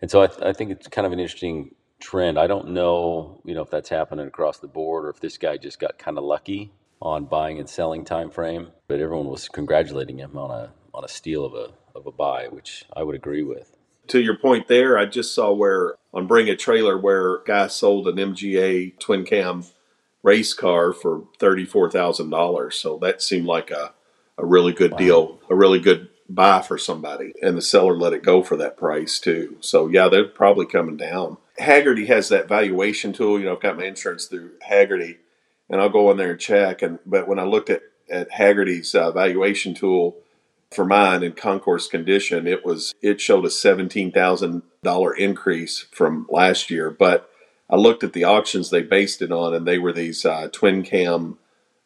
And 0.00 0.10
so 0.10 0.22
I, 0.22 0.26
th- 0.26 0.42
I 0.42 0.52
think 0.52 0.70
it's 0.70 0.88
kind 0.88 1.06
of 1.06 1.12
an 1.12 1.20
interesting 1.20 1.74
trend. 2.00 2.38
I 2.38 2.46
don't 2.46 2.70
know, 2.70 3.40
you 3.44 3.54
know, 3.54 3.62
if 3.62 3.70
that's 3.70 3.88
happening 3.90 4.26
across 4.26 4.58
the 4.58 4.68
board 4.68 5.04
or 5.04 5.10
if 5.10 5.20
this 5.20 5.36
guy 5.38 5.58
just 5.58 5.78
got 5.78 5.98
kind 5.98 6.16
of 6.16 6.24
lucky. 6.24 6.72
On 7.02 7.26
buying 7.26 7.58
and 7.58 7.68
selling 7.68 8.04
time 8.04 8.30
frame, 8.30 8.68
but 8.88 9.00
everyone 9.00 9.28
was 9.28 9.48
congratulating 9.48 10.18
him 10.18 10.38
on 10.38 10.50
a 10.50 10.72
on 10.94 11.04
a 11.04 11.08
steal 11.08 11.44
of 11.44 11.54
a 11.54 11.72
of 11.94 12.06
a 12.06 12.12
buy, 12.12 12.48
which 12.48 12.84
I 12.94 13.02
would 13.02 13.14
agree 13.14 13.42
with. 13.42 13.76
To 14.08 14.20
your 14.20 14.36
point 14.36 14.68
there, 14.68 14.96
I 14.96 15.06
just 15.06 15.34
saw 15.34 15.52
where 15.52 15.94
on 16.14 16.26
Bring 16.26 16.48
a 16.48 16.56
Trailer 16.56 16.96
where 16.96 17.36
a 17.36 17.44
guy 17.44 17.66
sold 17.66 18.08
an 18.08 18.16
MGA 18.16 18.98
twin 18.98 19.24
cam 19.24 19.64
race 20.22 20.54
car 20.54 20.92
for 20.92 21.24
thirty 21.38 21.64
four 21.64 21.90
thousand 21.90 22.30
dollars. 22.30 22.76
So 22.76 22.98
that 22.98 23.22
seemed 23.22 23.46
like 23.46 23.70
a, 23.70 23.92
a 24.38 24.46
really 24.46 24.72
good 24.72 24.92
wow. 24.92 24.98
deal, 24.98 25.40
a 25.50 25.54
really 25.54 25.80
good 25.80 26.08
buy 26.28 26.62
for 26.62 26.78
somebody. 26.78 27.32
And 27.42 27.56
the 27.56 27.62
seller 27.62 27.96
let 27.96 28.12
it 28.12 28.22
go 28.22 28.42
for 28.42 28.56
that 28.56 28.76
price 28.76 29.18
too. 29.18 29.56
So 29.60 29.88
yeah, 29.88 30.08
they're 30.08 30.24
probably 30.24 30.66
coming 30.66 30.96
down. 30.96 31.36
Hagerty 31.60 32.06
has 32.06 32.28
that 32.28 32.48
valuation 32.48 33.12
tool. 33.12 33.38
You 33.38 33.46
know, 33.46 33.54
I've 33.54 33.62
got 33.62 33.76
my 33.78 33.84
insurance 33.84 34.26
through 34.26 34.52
Hagerty, 34.68 35.16
and 35.68 35.80
I'll 35.80 35.88
go 35.88 36.10
in 36.10 36.16
there 36.16 36.32
and 36.32 36.40
check. 36.40 36.82
And 36.82 36.98
but 37.06 37.28
when 37.28 37.38
I 37.38 37.44
looked 37.44 37.70
at 37.70 37.82
at 38.10 38.30
Hagerty's 38.30 38.94
uh, 38.94 39.10
valuation 39.10 39.74
tool 39.74 40.16
for 40.70 40.84
mine 40.84 41.22
in 41.22 41.32
concours 41.32 41.88
condition, 41.88 42.46
it 42.46 42.64
was 42.64 42.94
it 43.02 43.20
showed 43.20 43.44
a 43.44 43.50
seventeen 43.50 44.12
thousand 44.12 44.62
dollar 44.82 45.14
increase 45.14 45.86
from 45.90 46.26
last 46.30 46.70
year. 46.70 46.90
But 46.90 47.30
I 47.68 47.76
looked 47.76 48.04
at 48.04 48.12
the 48.12 48.24
auctions 48.24 48.70
they 48.70 48.82
based 48.82 49.22
it 49.22 49.32
on, 49.32 49.54
and 49.54 49.66
they 49.66 49.78
were 49.78 49.92
these 49.92 50.24
uh, 50.24 50.48
twin 50.52 50.82
cam, 50.82 51.38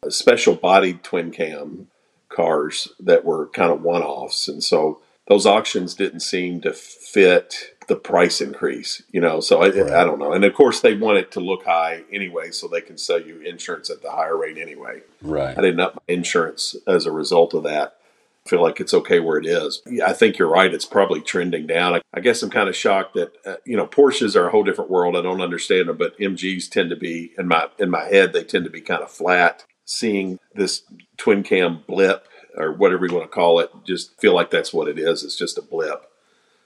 special 0.09 0.55
bodied 0.55 1.03
twin 1.03 1.31
cam 1.31 1.87
cars 2.29 2.87
that 2.99 3.25
were 3.25 3.47
kind 3.47 3.71
of 3.71 3.81
one 3.81 4.03
offs, 4.03 4.47
and 4.47 4.63
so 4.63 5.01
those 5.27 5.45
auctions 5.45 5.95
didn't 5.95 6.19
seem 6.21 6.61
to 6.61 6.73
fit 6.73 7.70
the 7.91 7.97
price 7.97 8.39
increase, 8.39 9.03
you 9.11 9.19
know. 9.19 9.41
So 9.41 9.61
I, 9.61 9.67
right. 9.67 9.91
I 9.91 10.05
don't 10.05 10.17
know. 10.17 10.31
And 10.31 10.45
of 10.45 10.53
course, 10.53 10.79
they 10.79 10.95
want 10.95 11.17
it 11.17 11.29
to 11.33 11.41
look 11.41 11.65
high 11.65 12.03
anyway, 12.09 12.51
so 12.51 12.69
they 12.69 12.79
can 12.79 12.97
sell 12.97 13.19
you 13.19 13.41
insurance 13.41 13.89
at 13.89 14.01
the 14.01 14.09
higher 14.09 14.37
rate 14.37 14.57
anyway. 14.57 15.01
Right. 15.21 15.57
I 15.57 15.61
didn't 15.61 15.81
up 15.81 15.95
my 15.95 16.01
insurance 16.07 16.73
as 16.87 17.05
a 17.05 17.11
result 17.11 17.53
of 17.53 17.63
that. 17.63 17.97
I 18.45 18.49
feel 18.49 18.61
like 18.61 18.79
it's 18.79 18.93
okay 18.93 19.19
where 19.19 19.37
it 19.37 19.45
is. 19.45 19.81
Yeah, 19.85 20.05
I 20.07 20.13
think 20.13 20.37
you're 20.37 20.47
right. 20.47 20.73
It's 20.73 20.85
probably 20.85 21.19
trending 21.19 21.67
down. 21.67 21.95
I, 21.95 22.01
I 22.13 22.21
guess 22.21 22.41
I'm 22.41 22.49
kind 22.49 22.69
of 22.69 22.77
shocked 22.77 23.13
that 23.15 23.33
uh, 23.45 23.55
you 23.65 23.75
know 23.75 23.87
Porsches 23.87 24.37
are 24.37 24.47
a 24.47 24.51
whole 24.51 24.63
different 24.63 24.89
world. 24.89 25.17
I 25.17 25.21
don't 25.21 25.41
understand 25.41 25.89
them, 25.89 25.97
but 25.97 26.17
MGs 26.17 26.69
tend 26.69 26.91
to 26.91 26.95
be 26.95 27.33
in 27.37 27.49
my 27.49 27.67
in 27.77 27.89
my 27.89 28.05
head 28.05 28.31
they 28.31 28.45
tend 28.45 28.63
to 28.63 28.71
be 28.71 28.79
kind 28.79 29.03
of 29.03 29.11
flat. 29.11 29.65
Seeing 29.83 30.39
this 30.55 30.83
twin 31.17 31.43
cam 31.43 31.83
blip 31.85 32.25
or 32.55 32.71
whatever 32.71 33.05
you 33.05 33.13
want 33.13 33.29
to 33.29 33.35
call 33.35 33.59
it, 33.59 33.69
just 33.85 34.17
feel 34.21 34.33
like 34.33 34.49
that's 34.49 34.71
what 34.71 34.87
it 34.87 34.97
is. 34.97 35.25
It's 35.25 35.35
just 35.35 35.57
a 35.57 35.61
blip 35.61 36.05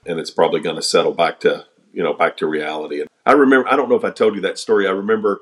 and 0.06 0.18
it's 0.18 0.30
probably 0.30 0.60
going 0.60 0.76
to 0.76 0.82
settle 0.82 1.12
back 1.12 1.40
to 1.40 1.66
you 1.92 2.02
know 2.02 2.14
back 2.14 2.36
to 2.38 2.46
reality. 2.46 3.00
And 3.00 3.08
I 3.24 3.32
remember 3.32 3.68
I 3.68 3.76
don't 3.76 3.88
know 3.88 3.96
if 3.96 4.04
I 4.04 4.10
told 4.10 4.34
you 4.34 4.40
that 4.42 4.58
story. 4.58 4.86
I 4.86 4.92
remember 4.92 5.40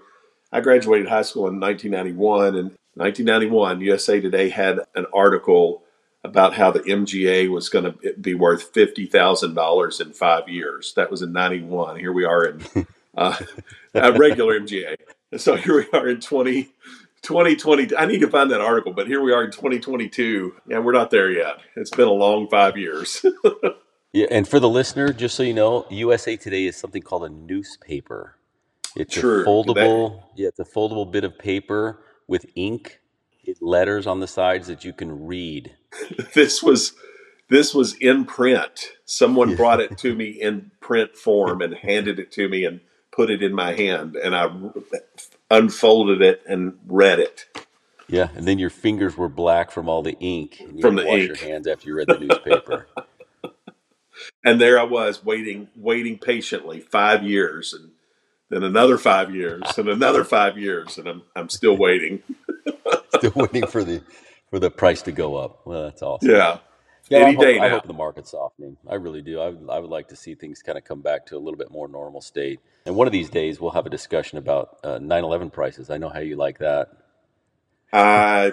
I 0.52 0.60
graduated 0.60 1.08
high 1.08 1.22
school 1.22 1.48
in 1.48 1.60
1991, 1.60 2.54
and 2.54 2.70
1991 2.94 3.80
USA 3.80 4.20
Today 4.20 4.50
had 4.50 4.80
an 4.94 5.06
article 5.12 5.82
about 6.22 6.54
how 6.54 6.70
the 6.70 6.80
MGA 6.80 7.50
was 7.50 7.68
going 7.68 7.84
to 7.84 8.14
be 8.14 8.34
worth 8.34 8.72
fifty 8.72 9.06
thousand 9.06 9.54
dollars 9.54 10.00
in 10.00 10.12
five 10.12 10.48
years. 10.48 10.94
That 10.94 11.10
was 11.10 11.22
in 11.22 11.32
'91. 11.32 11.98
Here 11.98 12.12
we 12.12 12.24
are 12.24 12.44
in 12.44 12.86
uh, 13.16 13.36
a 13.94 14.12
regular 14.12 14.58
MGA. 14.58 14.96
So 15.36 15.56
here 15.56 15.78
we 15.78 15.98
are 15.98 16.08
in 16.08 16.20
20, 16.20 16.68
2020. 17.22 17.96
I 17.96 18.06
need 18.06 18.20
to 18.20 18.30
find 18.30 18.52
that 18.52 18.60
article, 18.60 18.92
but 18.92 19.08
here 19.08 19.20
we 19.20 19.32
are 19.32 19.42
in 19.42 19.50
2022. 19.50 20.54
Yeah, 20.68 20.78
we're 20.78 20.92
not 20.92 21.10
there 21.10 21.28
yet. 21.30 21.56
It's 21.74 21.90
been 21.90 22.06
a 22.06 22.12
long 22.12 22.48
five 22.48 22.76
years. 22.76 23.26
Yeah, 24.14 24.28
and 24.30 24.46
for 24.46 24.60
the 24.60 24.68
listener, 24.68 25.12
just 25.12 25.34
so 25.34 25.42
you 25.42 25.52
know, 25.52 25.86
USA 25.90 26.36
Today 26.36 26.66
is 26.66 26.76
something 26.76 27.02
called 27.02 27.24
a 27.24 27.28
newspaper. 27.28 28.36
It's 28.94 29.12
True. 29.12 29.42
a 29.42 29.44
foldable, 29.44 30.20
that... 30.20 30.28
yeah, 30.36 30.48
it's 30.48 30.60
a 30.60 30.64
foldable 30.64 31.10
bit 31.10 31.24
of 31.24 31.36
paper 31.36 31.98
with 32.28 32.46
ink, 32.54 33.00
letters 33.60 34.06
on 34.06 34.20
the 34.20 34.28
sides 34.28 34.68
that 34.68 34.84
you 34.84 34.92
can 34.92 35.26
read. 35.26 35.74
this 36.34 36.62
was 36.62 36.94
this 37.50 37.74
was 37.74 37.94
in 37.94 38.24
print. 38.24 38.92
Someone 39.04 39.50
yeah. 39.50 39.56
brought 39.56 39.80
it 39.80 39.98
to 39.98 40.14
me 40.14 40.28
in 40.40 40.70
print 40.80 41.16
form 41.16 41.60
and 41.60 41.74
handed 41.74 42.20
it 42.20 42.30
to 42.32 42.48
me 42.48 42.64
and 42.64 42.80
put 43.10 43.30
it 43.30 43.42
in 43.42 43.52
my 43.52 43.72
hand, 43.72 44.14
and 44.14 44.36
I 44.36 44.48
unfolded 45.50 46.22
it 46.22 46.40
and 46.46 46.78
read 46.86 47.18
it. 47.18 47.46
Yeah, 48.06 48.28
and 48.36 48.46
then 48.46 48.60
your 48.60 48.70
fingers 48.70 49.16
were 49.16 49.28
black 49.28 49.72
from 49.72 49.88
all 49.88 50.02
the 50.02 50.16
ink. 50.20 50.60
you 50.60 50.80
from 50.80 50.94
the 50.94 51.04
wash 51.04 51.18
ink. 51.18 51.26
your 51.26 51.48
hands 51.48 51.66
after 51.66 51.88
you 51.88 51.96
read 51.96 52.06
the 52.06 52.18
newspaper. 52.20 52.86
and 54.44 54.60
there 54.60 54.78
I 54.78 54.84
was 54.84 55.24
waiting, 55.24 55.68
waiting 55.74 56.18
patiently 56.18 56.80
five 56.80 57.22
years, 57.24 57.72
and 57.72 57.90
then 58.50 58.62
another 58.62 58.98
five 58.98 59.34
years, 59.34 59.62
and 59.78 59.88
another 59.88 60.22
five 60.22 60.58
years, 60.58 60.98
and 60.98 61.08
I'm 61.08 61.22
I'm 61.34 61.48
still 61.48 61.76
waiting. 61.76 62.22
still 63.16 63.32
waiting 63.34 63.66
for 63.66 63.82
the 63.82 64.02
for 64.50 64.58
the 64.58 64.70
price 64.70 65.02
to 65.02 65.12
go 65.12 65.36
up. 65.36 65.66
Well, 65.66 65.84
that's 65.84 66.02
awesome. 66.02 66.30
Yeah. 66.30 66.58
Yeah, 67.10 67.18
Any 67.18 67.32
I 67.32 67.34
hope, 67.34 67.42
day 67.44 67.58
now. 67.58 67.64
I 67.64 67.68
hope 67.68 67.86
the 67.86 67.92
market's 67.92 68.30
softening. 68.30 68.78
I 68.88 68.94
really 68.94 69.20
do. 69.20 69.38
I, 69.38 69.48
I 69.70 69.78
would 69.78 69.90
like 69.90 70.08
to 70.08 70.16
see 70.16 70.34
things 70.34 70.62
kind 70.62 70.78
of 70.78 70.84
come 70.84 71.02
back 71.02 71.26
to 71.26 71.36
a 71.36 71.38
little 71.38 71.58
bit 71.58 71.70
more 71.70 71.86
normal 71.86 72.22
state. 72.22 72.60
And 72.86 72.96
one 72.96 73.06
of 73.06 73.12
these 73.12 73.28
days, 73.28 73.60
we'll 73.60 73.72
have 73.72 73.84
a 73.84 73.90
discussion 73.90 74.38
about 74.38 74.78
uh, 74.82 74.98
911 74.98 75.50
prices. 75.50 75.90
I 75.90 75.98
know 75.98 76.08
how 76.08 76.20
you 76.20 76.36
like 76.36 76.60
that. 76.60 76.92
Uh, 77.92 78.52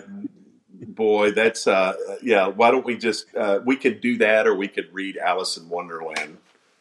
boy, 0.74 1.32
that's 1.32 1.68
uh, 1.68 1.94
yeah. 2.22 2.48
Why 2.48 2.72
don't 2.72 2.86
we 2.86 2.98
just 2.98 3.34
uh, 3.36 3.60
we 3.66 3.76
could 3.76 4.02
do 4.02 4.18
that, 4.20 4.48
or 4.48 4.56
we 4.56 4.68
could 4.68 4.94
read 4.94 5.18
Alice 5.18 5.58
in 5.58 5.70
Wonderland 5.70 6.38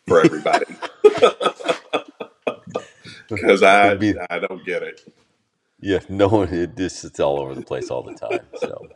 for 0.07 0.21
everybody. 0.21 0.67
Because 3.29 3.63
I 3.63 3.95
be, 3.95 4.15
I 4.29 4.41
don't 4.41 4.65
get 4.67 4.83
it. 4.83 5.03
Yeah, 5.81 6.01
no, 6.09 6.43
it 6.43 6.77
just 6.77 7.05
it's 7.05 7.21
all 7.21 7.41
over 7.41 7.55
the 7.55 7.63
place 7.63 7.91
all 7.91 8.03
the 8.03 8.15
time. 8.15 8.47
So, 8.59 8.89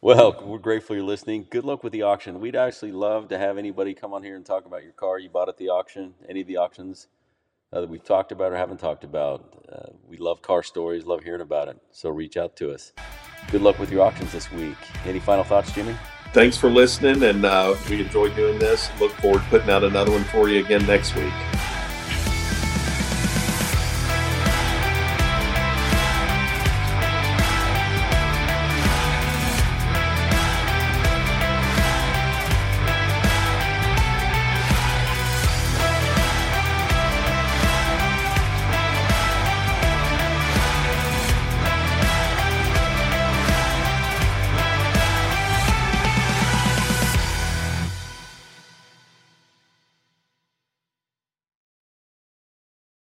well, 0.00 0.42
we're 0.44 0.58
grateful 0.58 0.96
you're 0.96 1.04
listening. 1.04 1.46
Good 1.48 1.64
luck 1.64 1.84
with 1.84 1.92
the 1.92 2.02
auction. 2.02 2.40
We'd 2.40 2.56
actually 2.56 2.92
love 2.92 3.28
to 3.28 3.38
have 3.38 3.56
anybody 3.56 3.94
come 3.94 4.12
on 4.12 4.22
here 4.22 4.36
and 4.36 4.44
talk 4.44 4.66
about 4.66 4.82
your 4.82 4.92
car 4.92 5.18
you 5.18 5.30
bought 5.30 5.48
at 5.48 5.58
the 5.58 5.68
auction. 5.68 6.14
Any 6.28 6.42
of 6.42 6.48
the 6.48 6.56
auctions 6.58 7.08
uh, 7.74 7.80
that 7.80 7.90
we've 7.90 8.04
talked 8.04 8.32
about 8.32 8.52
or 8.52 8.56
haven't 8.56 8.78
talked 8.78 9.04
about. 9.04 9.64
Uh, 9.70 9.92
we 10.08 10.16
love 10.16 10.40
car 10.40 10.62
stories, 10.62 11.04
love 11.04 11.22
hearing 11.24 11.40
about 11.40 11.68
it. 11.68 11.76
So 11.90 12.08
reach 12.10 12.36
out 12.36 12.56
to 12.56 12.72
us. 12.72 12.92
Good 13.50 13.62
luck 13.62 13.78
with 13.78 13.90
your 13.90 14.02
auctions 14.02 14.32
this 14.32 14.50
week. 14.52 14.76
Any 15.04 15.18
final 15.18 15.44
thoughts, 15.44 15.72
Jimmy? 15.72 15.96
Thanks 16.32 16.56
for 16.56 16.70
listening, 16.70 17.22
and 17.22 17.44
uh, 17.44 17.76
we 17.88 18.00
enjoyed 18.00 18.34
doing 18.34 18.58
this. 18.58 18.90
Look 19.00 19.12
forward 19.12 19.42
to 19.42 19.48
putting 19.48 19.70
out 19.70 19.84
another 19.84 20.10
one 20.10 20.24
for 20.24 20.48
you 20.48 20.64
again 20.64 20.86
next 20.86 21.14
week. 21.14 21.32